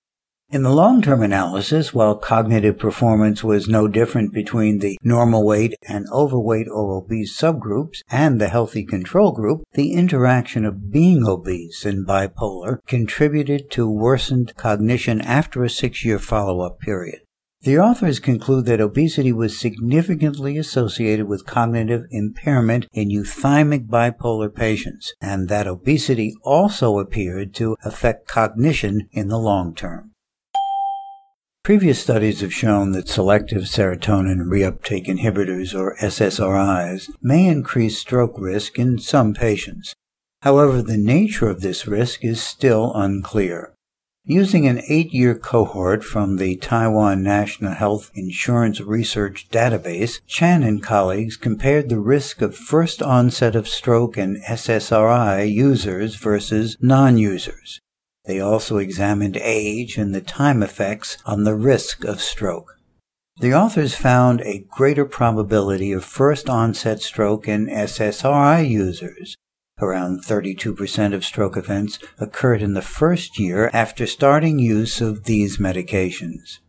In 0.52 0.64
the 0.64 0.70
long-term 0.70 1.24
analysis, 1.24 1.94
while 1.94 2.18
cognitive 2.18 2.78
performance 2.78 3.42
was 3.42 3.70
no 3.70 3.88
different 3.88 4.34
between 4.34 4.80
the 4.80 4.98
normal 5.02 5.46
weight 5.46 5.76
and 5.88 6.06
overweight 6.12 6.68
or 6.68 6.92
obese 6.98 7.40
subgroups 7.40 8.02
and 8.12 8.42
the 8.42 8.50
healthy 8.50 8.84
control 8.84 9.32
group, 9.32 9.64
the 9.76 9.94
interaction 9.94 10.66
of 10.66 10.92
being 10.92 11.26
obese 11.26 11.86
and 11.86 12.06
bipolar 12.06 12.80
contributed 12.86 13.72
to 13.72 13.90
worsened 13.90 14.54
cognition 14.58 15.22
after 15.22 15.64
a 15.64 15.70
six-year 15.70 16.20
follow-up 16.20 16.82
period. 16.82 17.22
The 17.62 17.80
authors 17.80 18.20
conclude 18.20 18.66
that 18.66 18.82
obesity 18.82 19.32
was 19.32 19.58
significantly 19.58 20.58
associated 20.58 21.30
with 21.30 21.46
cognitive 21.46 22.08
impairment 22.12 22.88
in 22.92 23.08
euthymic 23.08 23.88
bipolar 23.88 24.54
patients, 24.54 25.14
and 25.22 25.48
that 25.48 25.66
obesity 25.66 26.34
also 26.44 27.00
appeared 27.00 27.54
to 27.54 27.78
affect 27.86 28.28
cognition 28.28 29.08
in 29.14 29.30
the 29.30 29.40
long 29.40 29.74
term. 29.74 30.11
Previous 31.64 32.02
studies 32.02 32.42
have 32.42 32.52
shown 32.52 32.92
that 32.94 33.08
selective 33.08 33.64
serotonin 33.64 34.48
reuptake 34.48 35.06
inhibitors, 35.06 35.78
or 35.78 35.96
SSRIs, 35.98 37.08
may 37.22 37.46
increase 37.46 38.00
stroke 38.00 38.34
risk 38.40 38.80
in 38.80 38.98
some 38.98 39.36
patients. 39.36 39.94
However, 40.42 40.82
the 40.82 40.98
nature 40.98 41.48
of 41.48 41.62
this 41.62 41.86
risk 41.86 42.26
is 42.26 42.42
still 42.42 42.92
unclear. 42.96 43.76
Using 44.26 44.68
an 44.68 44.82
eight-year 44.88 45.36
cohort 45.36 46.04
from 46.04 46.38
the 46.38 46.56
Taiwan 46.56 47.22
National 47.22 47.74
Health 47.74 48.10
Insurance 48.16 48.82
Research 48.82 49.48
Database, 49.50 50.20
Chan 50.26 50.64
and 50.64 50.82
colleagues 50.82 51.38
compared 51.38 51.90
the 51.90 52.00
risk 52.00 52.42
of 52.42 52.56
first 52.56 53.04
onset 53.04 53.56
of 53.56 53.68
stroke 53.68 54.18
in 54.18 54.42
SSRI 54.50 55.52
users 55.52 56.16
versus 56.16 56.76
non-users. 56.82 57.82
They 58.26 58.40
also 58.40 58.78
examined 58.78 59.38
age 59.38 59.98
and 59.98 60.14
the 60.14 60.22
time 60.22 60.62
effects 60.62 61.18
on 61.26 61.44
the 61.44 61.56
risk 61.56 62.04
of 62.04 62.22
stroke. 62.22 62.78
The 63.40 63.54
authors 63.54 63.96
found 63.96 64.42
a 64.42 64.66
greater 64.70 65.06
probability 65.06 65.92
of 65.92 66.06
first 66.06 66.50
onset 66.50 67.02
stroke 67.02 67.48
in 67.48 67.68
SSRI 67.68 68.70
users. 68.70 69.36
Around 69.80 70.24
32% 70.24 71.14
of 71.14 71.26
stroke 71.26 71.58
events 71.58 71.98
occurred 72.20 72.62
in 72.62 72.76
the 72.76 72.84
first 72.84 73.40
year 73.40 73.72
after 73.74 74.06
starting 74.06 74.60
use 74.60 75.02
of 75.02 75.24
these 75.24 75.58
medications. 75.58 76.60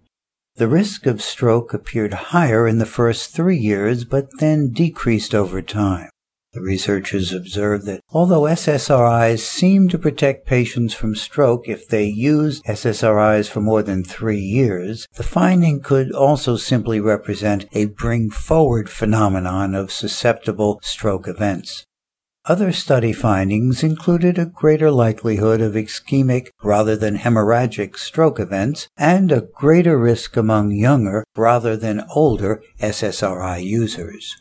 The 0.57 0.69
risk 0.69 1.05
of 1.07 1.21
stroke 1.21 1.75
appeared 1.75 2.15
higher 2.15 2.67
in 2.67 2.79
the 2.79 2.87
first 2.87 3.35
three 3.35 3.59
years, 3.59 4.05
but 4.05 4.29
then 4.39 4.71
decreased 4.71 5.35
over 5.35 5.61
time. 5.61 6.09
The 6.53 6.61
researchers 6.61 7.33
observed 7.33 7.87
that 7.87 8.03
although 8.11 8.43
SSRIs 8.43 9.39
seem 9.39 9.89
to 9.89 9.99
protect 9.99 10.47
patients 10.47 10.93
from 10.93 11.15
stroke 11.15 11.67
if 11.67 11.89
they 11.89 12.05
use 12.05 12.61
SSRIs 12.63 13.49
for 13.49 13.63
more 13.63 13.83
than 13.83 14.05
three 14.05 14.41
years, 14.41 15.09
the 15.17 15.23
finding 15.23 15.81
could 15.81 16.13
also 16.13 16.57
simply 16.57 17.01
represent 17.01 17.65
a 17.73 17.87
bring 17.87 18.29
forward 18.29 18.91
phenomenon 18.91 19.75
of 19.75 19.91
susceptible 19.91 20.79
stroke 20.83 21.27
events. 21.27 21.87
Other 22.45 22.73
study 22.73 23.15
findings 23.15 23.83
included 23.83 24.37
a 24.37 24.45
greater 24.45 24.91
likelihood 24.91 25.63
of 25.63 25.73
ischemic 25.73 26.49
rather 26.63 26.97
than 26.97 27.17
hemorrhagic 27.17 27.97
stroke 27.97 28.39
events 28.39 28.89
and 28.99 29.33
a 29.33 29.49
greater 29.55 29.97
risk 29.97 30.37
among 30.37 30.73
younger 30.73 31.25
rather 31.35 31.79
than 31.79 32.05
older 32.15 32.61
SSRI 32.81 33.65
users. 33.65 34.37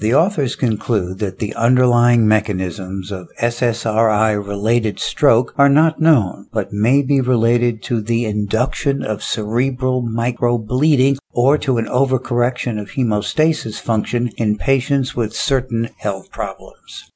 The 0.00 0.14
authors 0.14 0.56
conclude 0.56 1.18
that 1.18 1.40
the 1.40 1.54
underlying 1.54 2.26
mechanisms 2.26 3.12
of 3.12 3.28
SSRI 3.38 4.34
related 4.34 4.98
stroke 4.98 5.52
are 5.58 5.68
not 5.68 6.00
known, 6.00 6.48
but 6.54 6.72
may 6.72 7.02
be 7.02 7.20
related 7.20 7.82
to 7.82 8.00
the 8.00 8.24
induction 8.24 9.02
of 9.02 9.22
cerebral 9.22 10.02
microbleeding 10.02 11.18
or 11.32 11.58
to 11.58 11.76
an 11.76 11.84
overcorrection 11.84 12.80
of 12.80 12.92
hemostasis 12.92 13.78
function 13.78 14.28
in 14.38 14.56
patients 14.56 15.14
with 15.14 15.36
certain 15.36 15.90
health 15.98 16.30
problems. 16.30 17.09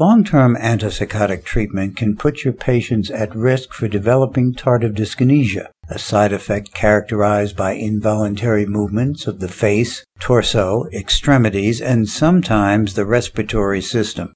Long-term 0.00 0.56
antipsychotic 0.60 1.42
treatment 1.42 1.96
can 1.96 2.16
put 2.16 2.44
your 2.44 2.52
patients 2.52 3.10
at 3.10 3.34
risk 3.34 3.72
for 3.72 3.88
developing 3.88 4.54
tardive 4.54 4.94
dyskinesia, 4.94 5.70
a 5.90 5.98
side 5.98 6.32
effect 6.32 6.72
characterized 6.72 7.56
by 7.56 7.72
involuntary 7.72 8.64
movements 8.64 9.26
of 9.26 9.40
the 9.40 9.48
face, 9.48 10.04
torso, 10.20 10.84
extremities, 10.92 11.80
and 11.80 12.08
sometimes 12.08 12.94
the 12.94 13.04
respiratory 13.04 13.80
system. 13.82 14.32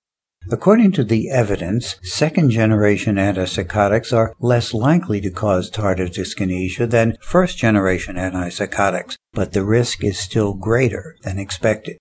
According 0.51 0.91
to 0.93 1.05
the 1.05 1.31
evidence, 1.31 1.95
second-generation 2.03 3.15
antipsychotics 3.15 4.13
are 4.13 4.35
less 4.41 4.75
likely 4.75 5.21
to 5.21 5.31
cause 5.31 5.71
tardive 5.71 6.13
dyskinesia 6.13 6.91
than 6.91 7.17
first-generation 7.21 8.17
antipsychotics, 8.17 9.15
but 9.33 9.53
the 9.53 9.65
risk 9.65 10.03
is 10.03 10.19
still 10.19 10.55
greater 10.55 11.15
than 11.23 11.39
expected. 11.39 11.99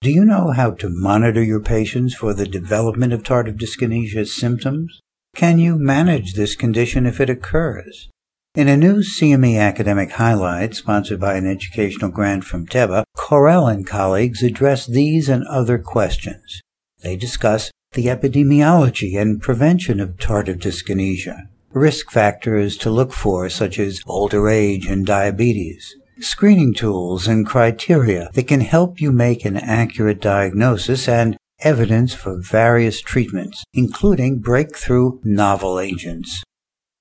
Do 0.00 0.12
you 0.12 0.24
know 0.24 0.52
how 0.52 0.70
to 0.72 0.88
monitor 0.88 1.42
your 1.42 1.58
patients 1.58 2.14
for 2.14 2.32
the 2.32 2.46
development 2.46 3.12
of 3.12 3.24
tardive 3.24 3.58
dyskinesia 3.58 4.28
symptoms? 4.28 5.00
Can 5.34 5.58
you 5.58 5.74
manage 5.74 6.34
this 6.34 6.54
condition 6.54 7.04
if 7.04 7.20
it 7.20 7.28
occurs? 7.28 8.08
In 8.54 8.68
a 8.68 8.76
new 8.76 8.98
CME 8.98 9.58
academic 9.58 10.12
highlight 10.12 10.76
sponsored 10.76 11.18
by 11.18 11.34
an 11.34 11.48
educational 11.48 12.12
grant 12.12 12.44
from 12.44 12.64
Teva, 12.64 13.02
Correll 13.16 13.66
and 13.66 13.84
colleagues 13.84 14.40
address 14.44 14.86
these 14.86 15.28
and 15.28 15.44
other 15.48 15.78
questions. 15.78 16.60
They 17.02 17.16
discuss 17.16 17.72
the 17.94 18.06
epidemiology 18.06 19.20
and 19.20 19.42
prevention 19.42 19.98
of 19.98 20.16
tardive 20.16 20.60
dyskinesia, 20.60 21.48
risk 21.72 22.12
factors 22.12 22.76
to 22.78 22.90
look 22.90 23.12
for 23.12 23.48
such 23.48 23.80
as 23.80 24.00
older 24.06 24.48
age 24.48 24.86
and 24.86 25.04
diabetes, 25.04 25.96
screening 26.20 26.74
tools 26.74 27.28
and 27.28 27.46
criteria 27.46 28.30
that 28.34 28.48
can 28.48 28.60
help 28.60 29.00
you 29.00 29.12
make 29.12 29.44
an 29.44 29.56
accurate 29.56 30.20
diagnosis 30.20 31.08
and 31.08 31.36
evidence 31.60 32.14
for 32.14 32.40
various 32.40 33.00
treatments, 33.00 33.64
including 33.72 34.38
breakthrough 34.38 35.18
novel 35.24 35.80
agents. 35.80 36.42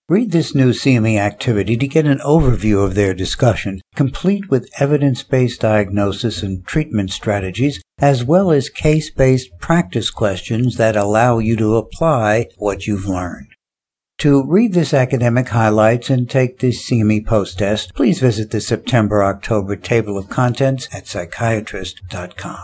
Read 0.10 0.32
this 0.32 0.56
new 0.56 0.70
CME 0.70 1.18
activity 1.18 1.76
to 1.76 1.88
get 1.88 2.06
an 2.06 2.20
overview 2.20 2.82
of 2.82 2.96
their 2.96 3.14
discussion, 3.14 3.82
complete 3.94 4.50
with 4.50 4.70
evidence-based 4.80 5.60
diagnosis 5.60 6.42
and 6.42 6.66
treatment 6.66 7.12
strategies, 7.12 7.82
as 8.00 8.24
well 8.24 8.50
as 8.50 8.70
case-based 8.70 9.50
practice 9.60 10.10
questions 10.10 10.78
that 10.78 10.96
allow 10.96 11.40
you 11.40 11.58
to 11.58 11.76
apply 11.76 12.48
what 12.56 12.88
you've 12.88 13.06
learned. 13.06 13.50
To 14.22 14.44
read 14.44 14.74
this 14.74 14.96
academic 14.96 15.50
highlights 15.50 16.10
and 16.10 16.28
take 16.28 16.58
this 16.58 16.90
CME 16.90 17.28
post 17.28 17.60
test, 17.60 17.94
please 17.94 18.20
visit 18.20 18.50
the 18.50 18.60
September-October 18.60 19.76
table 19.76 20.18
of 20.18 20.28
contents 20.28 20.88
at 20.92 21.06
psychiatrist.com. 21.06 22.64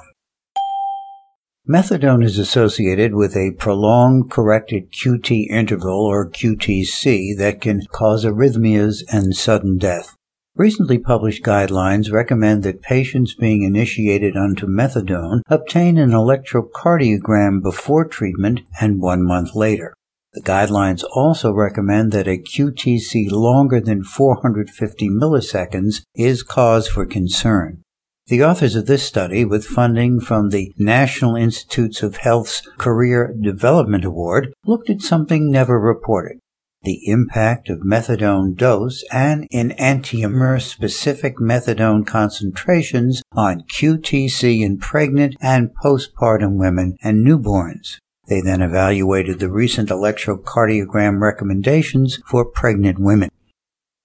Methadone 1.70 2.26
is 2.26 2.40
associated 2.40 3.14
with 3.14 3.38
a 3.38 3.52
prolonged 3.60 4.32
corrected 4.32 4.92
QT 4.92 5.46
interval 5.52 6.04
or 6.04 6.28
QTC 6.28 7.38
that 7.38 7.62
can 7.62 7.86
cause 7.86 8.26
arrhythmias 8.26 9.04
and 9.14 9.36
sudden 9.36 9.78
death. 9.78 10.16
Recently 10.56 10.98
published 10.98 11.44
guidelines 11.44 12.12
recommend 12.12 12.64
that 12.64 12.82
patients 12.82 13.36
being 13.36 13.62
initiated 13.62 14.36
onto 14.36 14.66
methadone 14.66 15.42
obtain 15.48 16.00
an 16.00 16.10
electrocardiogram 16.10 17.62
before 17.62 18.06
treatment 18.06 18.62
and 18.82 19.00
one 19.00 19.24
month 19.24 19.54
later. 19.54 19.94
The 20.34 20.42
guidelines 20.42 21.04
also 21.14 21.52
recommend 21.52 22.12
that 22.12 22.28
a 22.28 22.40
QTC 22.40 23.30
longer 23.30 23.80
than 23.80 24.04
450 24.04 25.10
milliseconds 25.10 26.02
is 26.16 26.42
cause 26.42 26.88
for 26.88 27.06
concern. 27.06 27.84
The 28.28 28.44
authors 28.44 28.76
of 28.76 28.86
this 28.86 29.04
study, 29.04 29.46
with 29.46 29.66
funding 29.66 30.20
from 30.20 30.50
the 30.50 30.74
National 30.78 31.36
Institutes 31.36 32.02
of 32.02 32.18
Health's 32.18 32.68
Career 32.78 33.36
Development 33.40 34.06
Award, 34.06 34.54
looked 34.66 34.90
at 34.90 35.02
something 35.02 35.52
never 35.52 35.80
reported 35.80 36.40
the 36.84 37.08
impact 37.08 37.70
of 37.70 37.80
methadone 37.80 38.56
dose 38.56 39.04
and 39.12 39.48
in 39.52 39.70
enantiomer 39.72 40.62
specific 40.62 41.38
methadone 41.38 42.06
concentrations 42.06 43.22
on 43.32 43.62
QTC 43.62 44.62
in 44.62 44.78
pregnant 44.78 45.36
and 45.42 45.74
postpartum 45.84 46.58
women 46.58 46.98
and 47.02 47.26
newborns. 47.26 48.00
They 48.28 48.42
then 48.42 48.62
evaluated 48.62 49.40
the 49.40 49.52
recent 49.52 49.90
electrocardiogram 49.90 51.20
recommendations 51.20 52.20
for 52.26 52.46
pregnant 52.46 53.00
women. 53.00 53.30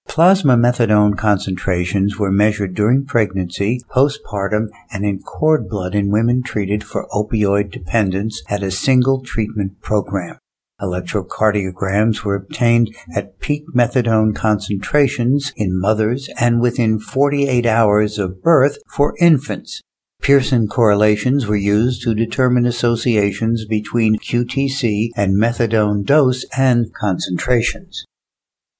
Plasma 0.09 0.57
methadone 0.57 1.17
concentrations 1.17 2.17
were 2.17 2.31
measured 2.31 2.73
during 2.73 3.05
pregnancy, 3.05 3.81
postpartum, 3.91 4.69
and 4.91 5.05
in 5.05 5.19
cord 5.19 5.69
blood 5.69 5.95
in 5.95 6.09
women 6.09 6.43
treated 6.43 6.83
for 6.83 7.07
opioid 7.13 7.71
dependence 7.71 8.41
at 8.49 8.63
a 8.63 8.71
single 8.71 9.21
treatment 9.21 9.79
program. 9.81 10.39
Electrocardiograms 10.81 12.23
were 12.23 12.35
obtained 12.35 12.95
at 13.15 13.39
peak 13.39 13.63
methadone 13.73 14.35
concentrations 14.35 15.53
in 15.55 15.79
mothers 15.79 16.29
and 16.39 16.59
within 16.59 16.99
48 16.99 17.65
hours 17.65 18.17
of 18.17 18.41
birth 18.41 18.79
for 18.87 19.15
infants 19.19 19.81
Pearson 20.21 20.67
correlations 20.67 21.47
were 21.47 21.55
used 21.55 22.03
to 22.03 22.13
determine 22.13 22.65
associations 22.65 23.65
between 23.65 24.17
QTC 24.17 25.09
and 25.15 25.35
methadone 25.35 26.05
dose 26.05 26.45
and 26.55 26.93
concentrations. 26.93 28.05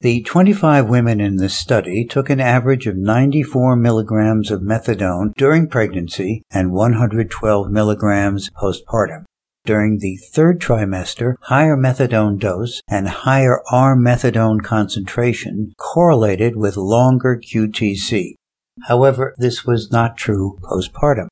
The 0.01 0.21
25 0.21 0.87
women 0.87 1.19
in 1.19 1.37
this 1.37 1.53
study 1.53 2.05
took 2.05 2.29
an 2.29 2.39
average 2.39 2.87
of 2.87 2.95
94 2.95 3.75
milligrams 3.75 4.49
of 4.49 4.61
methadone 4.61 5.33
during 5.35 5.67
pregnancy 5.67 6.43
and 6.51 6.71
112 6.71 7.69
milligrams 7.69 8.49
postpartum. 8.51 9.25
During 9.65 9.99
the 9.99 10.15
third 10.15 10.61
trimester, 10.61 11.35
higher 11.41 11.75
methadone 11.75 12.39
dose 12.39 12.81
and 12.87 13.09
higher 13.09 13.61
R-methadone 13.71 14.63
concentration 14.63 15.73
correlated 15.77 16.55
with 16.55 16.77
longer 16.77 17.37
QTC. 17.37 18.35
However, 18.87 19.35
this 19.37 19.65
was 19.65 19.91
not 19.91 20.17
true 20.17 20.57
postpartum. 20.61 21.27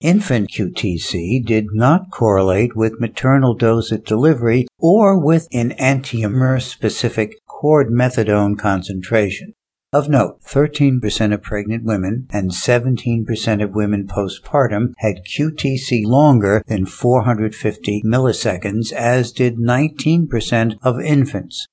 Infant 0.00 0.50
QTC 0.50 1.44
did 1.44 1.66
not 1.72 2.10
correlate 2.12 2.76
with 2.76 3.00
maternal 3.00 3.54
dose 3.54 3.90
at 3.90 4.04
delivery 4.04 4.68
or 4.78 5.18
with 5.18 5.48
an 5.52 5.70
enantiomer 5.70 6.62
specific 6.62 7.34
cord 7.48 7.88
methadone 7.88 8.56
concentration. 8.56 9.54
Of 9.92 10.08
note, 10.08 10.42
13% 10.42 11.32
of 11.32 11.42
pregnant 11.42 11.82
women 11.82 12.28
and 12.30 12.50
17% 12.50 13.62
of 13.62 13.74
women 13.74 14.06
postpartum 14.06 14.92
had 14.98 15.24
QTC 15.24 16.04
longer 16.04 16.62
than 16.66 16.84
450 16.84 18.02
milliseconds, 18.04 18.92
as 18.92 19.32
did 19.32 19.56
19% 19.56 20.78
of 20.82 21.00
infants. 21.00 21.66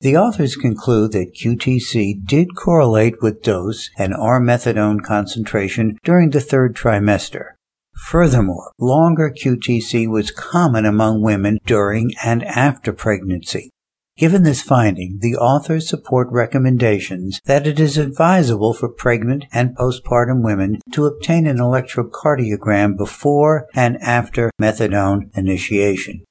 The 0.00 0.16
authors 0.16 0.54
conclude 0.54 1.10
that 1.12 1.34
QTC 1.34 2.24
did 2.24 2.54
correlate 2.54 3.20
with 3.20 3.42
dose 3.42 3.90
and 3.98 4.14
R-methadone 4.14 5.02
concentration 5.02 5.98
during 6.04 6.30
the 6.30 6.40
third 6.40 6.76
trimester. 6.76 7.54
Furthermore, 8.06 8.70
longer 8.78 9.28
QTC 9.28 10.08
was 10.08 10.30
common 10.30 10.86
among 10.86 11.22
women 11.22 11.58
during 11.66 12.12
and 12.24 12.44
after 12.44 12.92
pregnancy. 12.92 13.70
Given 14.16 14.44
this 14.44 14.62
finding, 14.62 15.18
the 15.20 15.34
authors 15.34 15.88
support 15.88 16.28
recommendations 16.30 17.40
that 17.46 17.66
it 17.66 17.80
is 17.80 17.98
advisable 17.98 18.74
for 18.74 18.88
pregnant 18.88 19.46
and 19.52 19.76
postpartum 19.76 20.44
women 20.44 20.80
to 20.92 21.06
obtain 21.06 21.46
an 21.46 21.58
electrocardiogram 21.58 22.96
before 22.96 23.66
and 23.74 23.96
after 23.98 24.52
methadone 24.60 25.36
initiation. 25.36 26.24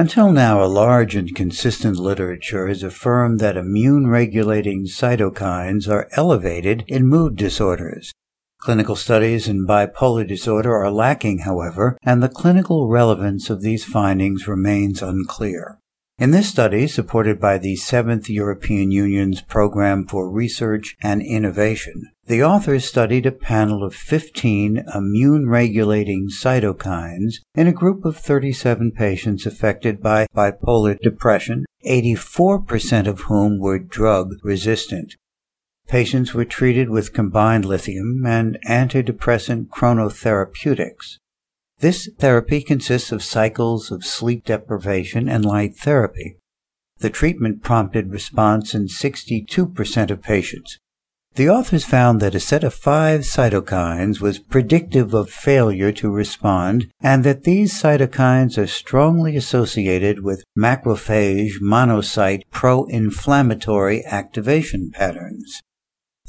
Until 0.00 0.30
now, 0.30 0.62
a 0.62 0.66
large 0.66 1.16
and 1.16 1.34
consistent 1.34 1.96
literature 1.98 2.68
has 2.68 2.84
affirmed 2.84 3.40
that 3.40 3.56
immune 3.56 4.06
regulating 4.06 4.84
cytokines 4.84 5.88
are 5.90 6.08
elevated 6.12 6.84
in 6.86 7.08
mood 7.08 7.34
disorders. 7.34 8.12
Clinical 8.60 8.94
studies 8.94 9.48
in 9.48 9.66
bipolar 9.66 10.24
disorder 10.24 10.72
are 10.72 10.92
lacking, 10.92 11.40
however, 11.40 11.98
and 12.04 12.22
the 12.22 12.28
clinical 12.28 12.86
relevance 12.86 13.50
of 13.50 13.60
these 13.60 13.84
findings 13.84 14.46
remains 14.46 15.02
unclear. 15.02 15.80
In 16.18 16.32
this 16.32 16.48
study, 16.48 16.88
supported 16.88 17.38
by 17.38 17.58
the 17.58 17.76
Seventh 17.76 18.28
European 18.28 18.90
Union's 18.90 19.40
Program 19.40 20.04
for 20.04 20.28
Research 20.28 20.96
and 21.00 21.22
Innovation, 21.22 22.10
the 22.26 22.42
authors 22.42 22.84
studied 22.84 23.24
a 23.24 23.30
panel 23.30 23.84
of 23.84 23.94
15 23.94 24.82
immune 24.92 25.48
regulating 25.48 26.28
cytokines 26.28 27.34
in 27.54 27.68
a 27.68 27.72
group 27.72 28.04
of 28.04 28.16
37 28.16 28.90
patients 28.90 29.46
affected 29.46 30.02
by 30.02 30.26
bipolar 30.34 30.98
depression, 30.98 31.64
84% 31.86 33.06
of 33.06 33.20
whom 33.20 33.60
were 33.60 33.78
drug 33.78 34.34
resistant. 34.42 35.14
patients 35.86 36.34
were 36.34 36.44
treated 36.44 36.90
with 36.90 37.14
combined 37.14 37.64
lithium 37.64 38.26
and 38.26 38.58
antidepressant 38.66 39.68
chronotherapeutics. 39.68 41.18
This 41.80 42.08
therapy 42.18 42.60
consists 42.60 43.12
of 43.12 43.22
cycles 43.22 43.92
of 43.92 44.04
sleep 44.04 44.44
deprivation 44.44 45.28
and 45.28 45.44
light 45.44 45.76
therapy. 45.76 46.36
The 46.98 47.10
treatment 47.10 47.62
prompted 47.62 48.10
response 48.10 48.74
in 48.74 48.86
62% 48.86 50.10
of 50.10 50.22
patients. 50.22 50.78
The 51.36 51.48
authors 51.48 51.84
found 51.84 52.18
that 52.20 52.34
a 52.34 52.40
set 52.40 52.64
of 52.64 52.74
five 52.74 53.20
cytokines 53.20 54.20
was 54.20 54.40
predictive 54.40 55.14
of 55.14 55.30
failure 55.30 55.92
to 55.92 56.10
respond 56.10 56.90
and 57.00 57.22
that 57.22 57.44
these 57.44 57.80
cytokines 57.80 58.58
are 58.58 58.66
strongly 58.66 59.36
associated 59.36 60.24
with 60.24 60.42
macrophage 60.58 61.60
monocyte 61.62 62.42
pro-inflammatory 62.50 64.04
activation 64.04 64.90
patterns. 64.90 65.62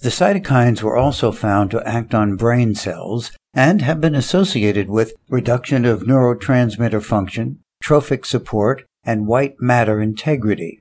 The 0.02 0.10
cytokines 0.10 0.84
were 0.84 0.96
also 0.96 1.32
found 1.32 1.72
to 1.72 1.88
act 1.88 2.14
on 2.14 2.38
brain 2.38 2.76
cells 2.76 3.32
and 3.60 3.82
have 3.82 4.00
been 4.00 4.16
associated 4.16 4.90
with 4.90 5.14
reduction 5.28 5.84
of 5.84 6.04
neurotransmitter 6.04 7.04
function, 7.04 7.60
trophic 7.84 8.24
support, 8.26 8.86
and 9.04 9.28
white 9.28 9.54
matter 9.60 10.00
integrity. 10.00 10.80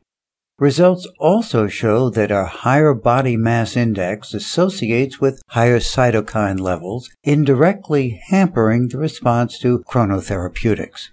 Results 0.60 1.04
also 1.18 1.66
show 1.66 2.08
that 2.08 2.30
a 2.30 2.44
higher 2.44 2.94
body 2.94 3.36
mass 3.36 3.76
index 3.76 4.32
associates 4.32 5.20
with 5.20 5.42
higher 5.48 5.80
cytokine 5.80 6.60
levels, 6.60 7.10
indirectly 7.24 8.20
hampering 8.28 8.86
the 8.86 8.98
response 8.98 9.58
to 9.58 9.80
chronotherapeutics. 9.80 11.08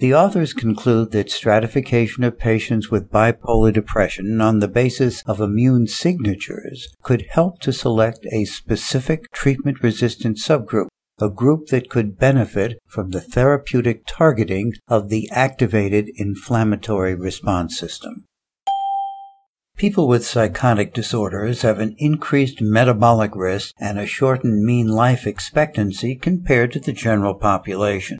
The 0.00 0.14
authors 0.14 0.54
conclude 0.54 1.10
that 1.10 1.30
stratification 1.30 2.24
of 2.24 2.38
patients 2.38 2.90
with 2.90 3.10
bipolar 3.10 3.70
depression 3.70 4.40
on 4.40 4.60
the 4.60 4.66
basis 4.66 5.22
of 5.26 5.42
immune 5.42 5.88
signatures 5.88 6.88
could 7.02 7.26
help 7.28 7.60
to 7.60 7.72
select 7.72 8.24
a 8.32 8.46
specific 8.46 9.30
treatment 9.30 9.82
resistant 9.82 10.38
subgroup, 10.38 10.86
a 11.20 11.28
group 11.28 11.66
that 11.66 11.90
could 11.90 12.18
benefit 12.18 12.78
from 12.86 13.10
the 13.10 13.20
therapeutic 13.20 14.04
targeting 14.06 14.72
of 14.88 15.10
the 15.10 15.28
activated 15.32 16.08
inflammatory 16.14 17.14
response 17.14 17.78
system. 17.78 18.24
People 19.76 20.08
with 20.08 20.24
psychotic 20.24 20.94
disorders 20.94 21.60
have 21.60 21.78
an 21.78 21.94
increased 21.98 22.62
metabolic 22.62 23.36
risk 23.36 23.74
and 23.78 23.98
a 23.98 24.06
shortened 24.06 24.64
mean 24.64 24.88
life 24.88 25.26
expectancy 25.26 26.16
compared 26.16 26.72
to 26.72 26.80
the 26.80 26.94
general 26.94 27.34
population. 27.34 28.16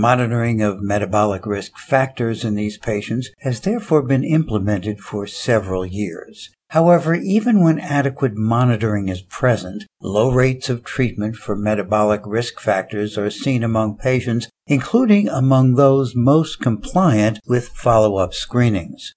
Monitoring 0.00 0.62
of 0.62 0.80
metabolic 0.80 1.44
risk 1.44 1.76
factors 1.76 2.42
in 2.42 2.54
these 2.54 2.78
patients 2.78 3.28
has 3.40 3.60
therefore 3.60 4.00
been 4.00 4.24
implemented 4.24 4.98
for 4.98 5.26
several 5.26 5.84
years. 5.84 6.48
However, 6.70 7.14
even 7.14 7.62
when 7.62 7.78
adequate 7.78 8.34
monitoring 8.34 9.10
is 9.10 9.20
present, 9.20 9.84
low 10.00 10.30
rates 10.30 10.70
of 10.70 10.84
treatment 10.84 11.36
for 11.36 11.54
metabolic 11.54 12.22
risk 12.24 12.60
factors 12.60 13.18
are 13.18 13.28
seen 13.28 13.62
among 13.62 13.98
patients, 13.98 14.48
including 14.66 15.28
among 15.28 15.74
those 15.74 16.16
most 16.16 16.62
compliant 16.62 17.38
with 17.46 17.68
follow-up 17.68 18.32
screenings. 18.32 19.12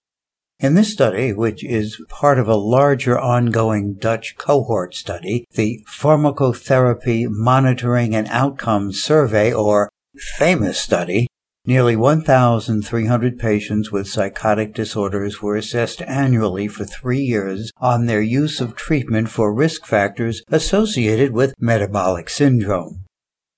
In 0.59 0.73
this 0.73 0.91
study, 0.91 1.31
which 1.31 1.63
is 1.63 1.97
part 2.09 2.37
of 2.37 2.49
a 2.49 2.55
larger 2.55 3.17
ongoing 3.17 3.93
Dutch 3.93 4.35
cohort 4.37 4.95
study, 4.95 5.45
the 5.53 5.81
Pharmacotherapy 5.89 7.27
Monitoring 7.29 8.13
and 8.13 8.27
Outcomes 8.27 9.01
Survey, 9.01 9.53
or 9.53 9.89
PHAMOUS 10.15 10.77
study, 10.77 11.27
nearly 11.65 11.95
1,300 11.95 13.39
patients 13.39 13.91
with 13.91 14.07
psychotic 14.07 14.75
disorders 14.75 15.41
were 15.41 15.55
assessed 15.55 16.03
annually 16.03 16.67
for 16.67 16.85
three 16.85 17.21
years 17.21 17.71
on 17.77 18.05
their 18.05 18.21
use 18.21 18.61
of 18.61 18.75
treatment 18.75 19.29
for 19.29 19.51
risk 19.51 19.87
factors 19.87 20.43
associated 20.49 21.31
with 21.31 21.55
metabolic 21.59 22.29
syndrome. 22.29 23.05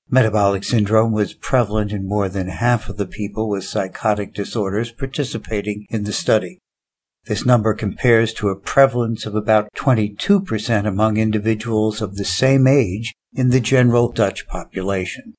Metabolic 0.10 0.64
syndrome 0.64 1.12
was 1.12 1.34
prevalent 1.34 1.92
in 1.92 2.08
more 2.08 2.30
than 2.30 2.48
half 2.48 2.88
of 2.88 2.96
the 2.96 3.08
people 3.08 3.50
with 3.50 3.66
psychotic 3.66 4.34
disorders 4.34 4.94
participating 4.94 5.86
in 5.90 6.06
the 6.06 6.14
study. 6.14 6.60
This 7.26 7.46
number 7.46 7.74
compares 7.74 8.34
to 8.36 8.50
a 8.50 8.56
prevalence 8.56 9.26
of 9.26 9.36
about 9.36 9.68
22% 9.76 10.88
among 10.88 11.18
individuals 11.18 12.02
of 12.02 12.16
the 12.16 12.24
same 12.24 12.66
age 12.66 13.14
in 13.34 13.50
the 13.50 13.60
general 13.60 14.10
Dutch 14.10 14.48
population. 14.48 15.34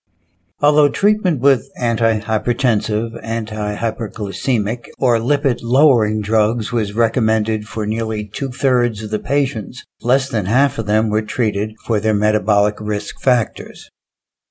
Although 0.61 0.89
treatment 0.89 1.41
with 1.41 1.71
antihypertensive, 1.79 3.23
antihyperglycemic, 3.23 4.87
or 4.99 5.19
lipid 5.19 5.59
lowering 5.63 6.23
drugs 6.23 6.73
was 6.73 6.95
recommended 6.95 7.69
for 7.69 7.87
nearly 7.87 8.25
two 8.25 8.51
thirds 8.51 9.03
of 9.03 9.11
the 9.11 9.19
patients, 9.19 9.85
less 10.01 10.31
than 10.31 10.47
half 10.47 10.79
of 10.79 10.87
them 10.87 11.11
were 11.11 11.21
treated 11.21 11.75
for 11.85 12.01
their 12.01 12.15
metabolic 12.15 12.77
risk 12.81 13.21
factors. 13.21 13.91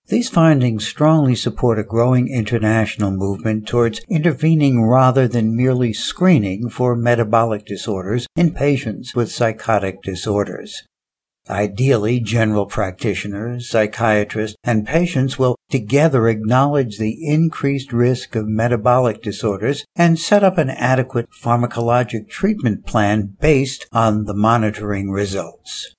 These 0.08 0.30
findings 0.30 0.86
strongly 0.86 1.34
support 1.34 1.80
a 1.80 1.84
growing 1.84 2.28
international 2.28 3.10
movement 3.10 3.68
towards 3.68 4.02
intervening 4.08 4.84
rather 4.84 5.28
than 5.28 5.58
merely 5.58 5.92
screening 5.92 6.70
for 6.70 6.96
metabolic 6.96 7.66
disorders 7.66 8.28
in 8.36 8.54
patients 8.54 9.16
with 9.16 9.32
psychotic 9.32 10.04
disorders. 10.04 10.84
Ideally, 11.50 12.22
general 12.22 12.66
practitioners, 12.66 13.70
psychiatrists, 13.70 14.58
and 14.64 14.88
patients 14.88 15.38
will 15.38 15.56
together 15.70 16.28
acknowledge 16.28 16.98
the 16.98 17.24
increased 17.28 17.94
risk 17.94 18.36
of 18.36 18.48
metabolic 18.48 19.22
disorders 19.22 19.86
and 19.96 20.18
set 20.18 20.44
up 20.44 20.58
an 20.58 20.72
adequate 20.72 21.30
pharmacologic 21.32 22.30
treatment 22.30 22.88
plan 22.88 23.36
based 23.40 23.86
on 23.92 24.26
the 24.26 24.34
monitoring 24.34 25.12
results. 25.12 25.94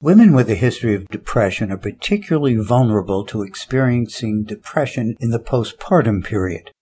Women 0.00 0.34
with 0.34 0.50
a 0.50 0.56
history 0.56 0.96
of 0.96 1.08
depression 1.08 1.70
are 1.70 1.78
particularly 1.78 2.56
vulnerable 2.56 3.24
to 3.26 3.42
experiencing 3.42 4.42
depression 4.42 5.14
in 5.20 5.30
the 5.30 5.38
postpartum 5.38 6.24
period. 6.24 6.72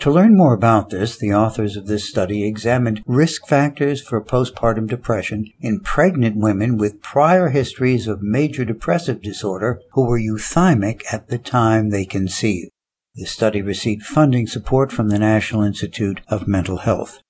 To 0.00 0.10
learn 0.10 0.36
more 0.36 0.52
about 0.52 0.90
this, 0.90 1.16
the 1.16 1.32
authors 1.32 1.76
of 1.76 1.86
this 1.86 2.08
study 2.08 2.46
examined 2.46 3.02
risk 3.06 3.46
factors 3.46 4.02
for 4.02 4.20
postpartum 4.20 4.86
depression 4.86 5.46
in 5.60 5.80
pregnant 5.80 6.36
women 6.36 6.76
with 6.76 7.00
prior 7.00 7.48
histories 7.48 8.06
of 8.06 8.20
major 8.20 8.64
depressive 8.64 9.22
disorder 9.22 9.80
who 9.92 10.06
were 10.06 10.20
euthymic 10.20 11.02
at 11.12 11.28
the 11.28 11.38
time 11.38 11.88
they 11.90 12.04
conceived. 12.04 12.70
The 13.14 13.24
study 13.24 13.62
received 13.62 14.02
funding 14.02 14.46
support 14.46 14.90
from 14.90 15.08
the 15.08 15.18
National 15.18 15.62
Institute 15.62 16.20
of 16.28 16.48
Mental 16.48 16.78
Health. 16.78 17.20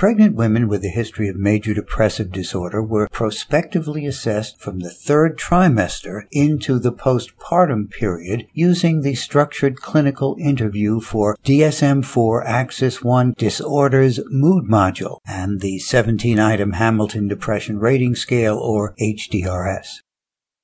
Pregnant 0.00 0.34
women 0.34 0.66
with 0.66 0.82
a 0.82 0.88
history 0.88 1.28
of 1.28 1.36
major 1.36 1.74
depressive 1.74 2.32
disorder 2.32 2.82
were 2.82 3.06
prospectively 3.12 4.06
assessed 4.06 4.58
from 4.58 4.78
the 4.78 4.88
third 4.88 5.38
trimester 5.38 6.22
into 6.32 6.78
the 6.78 6.90
postpartum 6.90 7.90
period 7.90 8.46
using 8.54 9.02
the 9.02 9.14
structured 9.14 9.76
clinical 9.76 10.38
interview 10.40 11.00
for 11.00 11.36
DSM-4 11.44 12.42
Axis 12.46 13.04
1 13.04 13.34
Disorders 13.36 14.20
Mood 14.30 14.64
Module 14.64 15.18
and 15.26 15.60
the 15.60 15.76
17-item 15.76 16.72
Hamilton 16.72 17.28
Depression 17.28 17.78
Rating 17.78 18.14
Scale 18.14 18.56
or 18.56 18.94
HDRS. 18.98 20.00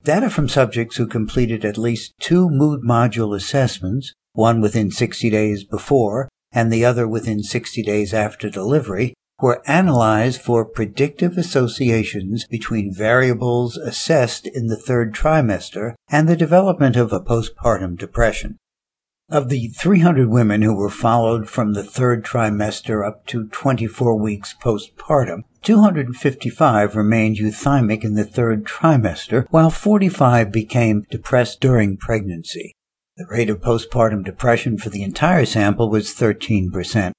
Data 0.02 0.30
from 0.30 0.48
subjects 0.48 0.96
who 0.96 1.06
completed 1.06 1.62
at 1.62 1.76
least 1.76 2.14
two 2.18 2.48
mood 2.48 2.84
module 2.84 3.36
assessments, 3.36 4.14
one 4.32 4.62
within 4.62 4.90
60 4.90 5.28
days 5.28 5.62
before 5.62 6.30
and 6.52 6.72
the 6.72 6.86
other 6.86 7.06
within 7.06 7.42
60 7.42 7.82
days 7.82 8.14
after 8.14 8.48
delivery, 8.48 9.12
were 9.40 9.62
analyzed 9.66 10.40
for 10.40 10.64
predictive 10.64 11.36
associations 11.36 12.46
between 12.46 12.94
variables 12.94 13.76
assessed 13.76 14.46
in 14.46 14.68
the 14.68 14.76
third 14.76 15.14
trimester 15.14 15.94
and 16.08 16.28
the 16.28 16.36
development 16.36 16.96
of 16.96 17.12
a 17.12 17.20
postpartum 17.20 17.98
depression. 17.98 18.56
Of 19.28 19.48
the 19.48 19.68
300 19.68 20.28
women 20.28 20.62
who 20.62 20.74
were 20.74 20.88
followed 20.88 21.48
from 21.48 21.72
the 21.72 21.82
third 21.82 22.24
trimester 22.24 23.06
up 23.06 23.26
to 23.26 23.48
24 23.48 24.16
weeks 24.16 24.54
postpartum, 24.62 25.42
255 25.62 26.94
remained 26.94 27.36
euthymic 27.36 28.04
in 28.04 28.14
the 28.14 28.24
third 28.24 28.64
trimester, 28.64 29.46
while 29.50 29.70
45 29.70 30.52
became 30.52 31.06
depressed 31.10 31.60
during 31.60 31.96
pregnancy. 31.96 32.72
The 33.16 33.26
rate 33.26 33.50
of 33.50 33.60
postpartum 33.60 34.24
depression 34.24 34.78
for 34.78 34.90
the 34.90 35.02
entire 35.02 35.44
sample 35.44 35.90
was 35.90 36.14
13%. 36.14 37.12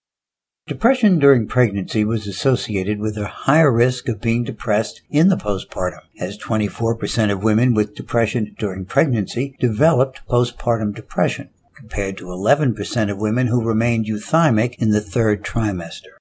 Depression 0.68 1.18
during 1.18 1.48
pregnancy 1.48 2.04
was 2.04 2.28
associated 2.28 3.00
with 3.00 3.18
a 3.18 3.26
higher 3.26 3.72
risk 3.72 4.10
of 4.10 4.20
being 4.20 4.44
depressed 4.44 5.02
in 5.10 5.30
the 5.30 5.38
postpartum, 5.38 6.02
as 6.20 6.38
24% 6.38 7.32
of 7.32 7.42
women 7.42 7.74
with 7.74 7.96
depression 7.96 8.54
during 8.60 8.84
pregnancy 8.84 9.56
developed 9.62 10.20
postpartum 10.28 10.94
depression, 10.94 11.50
compared 11.74 12.18
to 12.18 12.26
11% 12.26 13.10
of 13.10 13.18
women 13.18 13.48
who 13.48 13.64
remained 13.64 14.08
euthymic 14.08 14.76
in 14.78 14.92
the 14.92 15.00
third 15.00 15.42
trimester. 15.42 16.17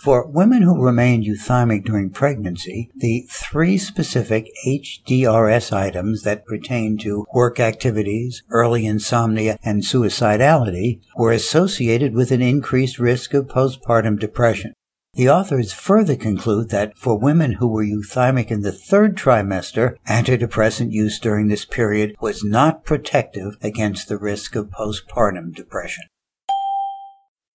For 0.00 0.26
women 0.26 0.62
who 0.62 0.82
remained 0.82 1.26
euthymic 1.26 1.84
during 1.84 2.08
pregnancy, 2.08 2.90
the 2.96 3.26
three 3.28 3.76
specific 3.76 4.48
HDRS 4.66 5.76
items 5.76 6.22
that 6.22 6.46
pertain 6.46 6.96
to 6.98 7.26
work 7.34 7.60
activities, 7.60 8.42
early 8.48 8.86
insomnia, 8.86 9.58
and 9.62 9.82
suicidality 9.82 11.02
were 11.16 11.32
associated 11.32 12.14
with 12.14 12.30
an 12.30 12.40
increased 12.40 12.98
risk 12.98 13.34
of 13.34 13.48
postpartum 13.48 14.18
depression. 14.18 14.72
The 15.12 15.28
authors 15.28 15.74
further 15.74 16.16
conclude 16.16 16.70
that 16.70 16.96
for 16.96 17.18
women 17.18 17.54
who 17.54 17.68
were 17.68 17.84
euthymic 17.84 18.50
in 18.50 18.62
the 18.62 18.72
third 18.72 19.18
trimester, 19.18 19.96
antidepressant 20.08 20.92
use 20.92 21.20
during 21.20 21.48
this 21.48 21.66
period 21.66 22.16
was 22.22 22.42
not 22.42 22.86
protective 22.86 23.58
against 23.60 24.08
the 24.08 24.16
risk 24.16 24.56
of 24.56 24.70
postpartum 24.70 25.54
depression. 25.54 26.04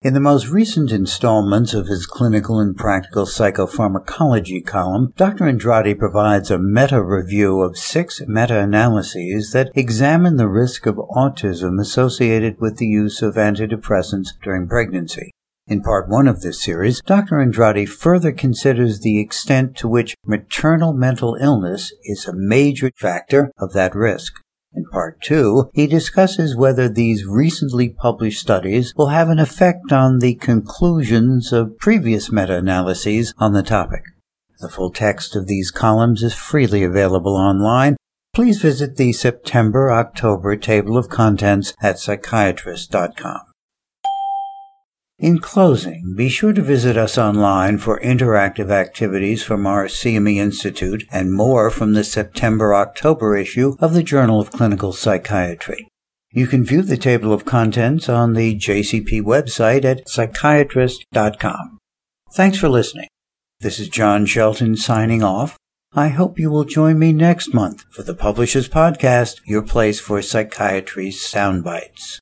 In 0.01 0.13
the 0.13 0.19
most 0.19 0.49
recent 0.49 0.91
installments 0.91 1.73
of 1.73 1.87
his 1.87 2.05
clinical 2.05 2.59
and 2.59 2.77
practical 2.77 3.25
psychopharmacology 3.25 4.63
column, 4.63 5.13
Dr. 5.17 5.47
Andrade 5.47 5.97
provides 5.97 6.51
a 6.51 6.59
meta 6.59 7.01
review 7.01 7.61
of 7.61 7.77
six 7.77 8.21
meta 8.27 8.59
analyses 8.59 9.51
that 9.53 9.71
examine 9.73 10.37
the 10.37 10.47
risk 10.47 10.85
of 10.85 10.97
autism 10.97 11.79
associated 11.81 12.59
with 12.59 12.77
the 12.77 12.85
use 12.85 13.23
of 13.23 13.33
antidepressants 13.35 14.29
during 14.43 14.67
pregnancy. 14.67 15.31
In 15.67 15.81
part 15.81 16.07
one 16.07 16.27
of 16.27 16.41
this 16.41 16.61
series, 16.61 17.01
Dr. 17.01 17.41
Andrade 17.41 17.89
further 17.89 18.31
considers 18.31 18.99
the 18.99 19.19
extent 19.19 19.75
to 19.77 19.87
which 19.87 20.13
maternal 20.23 20.93
mental 20.93 21.35
illness 21.41 21.91
is 22.03 22.27
a 22.27 22.35
major 22.35 22.91
factor 22.95 23.51
of 23.57 23.73
that 23.73 23.95
risk. 23.95 24.33
In 24.75 24.85
part 24.85 25.21
two, 25.21 25.69
he 25.73 25.87
discusses 25.87 26.55
whether 26.55 26.89
these 26.89 27.25
recently 27.25 27.89
published 27.89 28.41
studies 28.41 28.93
will 28.97 29.07
have 29.07 29.29
an 29.29 29.39
effect 29.39 29.93
on 29.93 30.19
the 30.19 30.35
conclusions 30.35 31.53
of 31.53 31.77
previous 31.77 32.29
meta-analyses 32.29 33.33
on 33.37 33.53
the 33.53 33.63
topic. 33.63 34.03
The 34.59 34.69
full 34.69 34.91
text 34.91 35.35
of 35.35 35.47
these 35.47 35.71
columns 35.71 36.23
is 36.23 36.33
freely 36.33 36.83
available 36.83 37.35
online. 37.35 37.95
Please 38.33 38.61
visit 38.61 38.97
the 38.97 39.13
September-October 39.13 40.57
table 40.57 40.97
of 40.97 41.07
contents 41.07 41.73
at 41.81 41.95
psychiatrist.com. 41.97 43.54
In 45.17 45.39
closing, 45.39 46.13
be 46.17 46.27
sure 46.27 46.51
to 46.51 46.61
visit 46.61 46.97
us 46.97 47.17
online 47.17 47.77
for 47.77 48.01
interactive 48.01 48.69
activities 48.69 49.43
from 49.43 49.65
our 49.65 49.85
CME 49.85 50.35
Institute 50.35 51.05
and 51.09 51.33
more 51.33 51.69
from 51.69 51.93
the 51.93 52.03
September-October 52.03 53.37
issue 53.37 53.77
of 53.79 53.93
the 53.93 54.03
Journal 54.03 54.41
of 54.41 54.51
Clinical 54.51 54.91
Psychiatry. 54.91 55.87
You 56.31 56.47
can 56.47 56.65
view 56.65 56.81
the 56.81 56.97
table 56.97 57.31
of 57.31 57.45
contents 57.45 58.09
on 58.09 58.33
the 58.33 58.57
JCP 58.57 59.21
website 59.21 59.85
at 59.85 60.05
psychiatrist.com. 60.09 61.77
Thanks 62.33 62.57
for 62.57 62.67
listening. 62.67 63.07
This 63.61 63.79
is 63.79 63.87
John 63.87 64.25
Shelton 64.25 64.75
signing 64.75 65.23
off. 65.23 65.57
I 65.93 66.09
hope 66.09 66.37
you 66.37 66.51
will 66.51 66.65
join 66.65 66.99
me 66.99 67.13
next 67.13 67.53
month 67.53 67.85
for 67.89 68.03
the 68.03 68.15
Publishers 68.15 68.67
Podcast, 68.67 69.39
your 69.45 69.61
place 69.61 70.01
for 70.01 70.21
psychiatry's 70.21 71.25
sound 71.25 71.63
bites. 71.63 72.19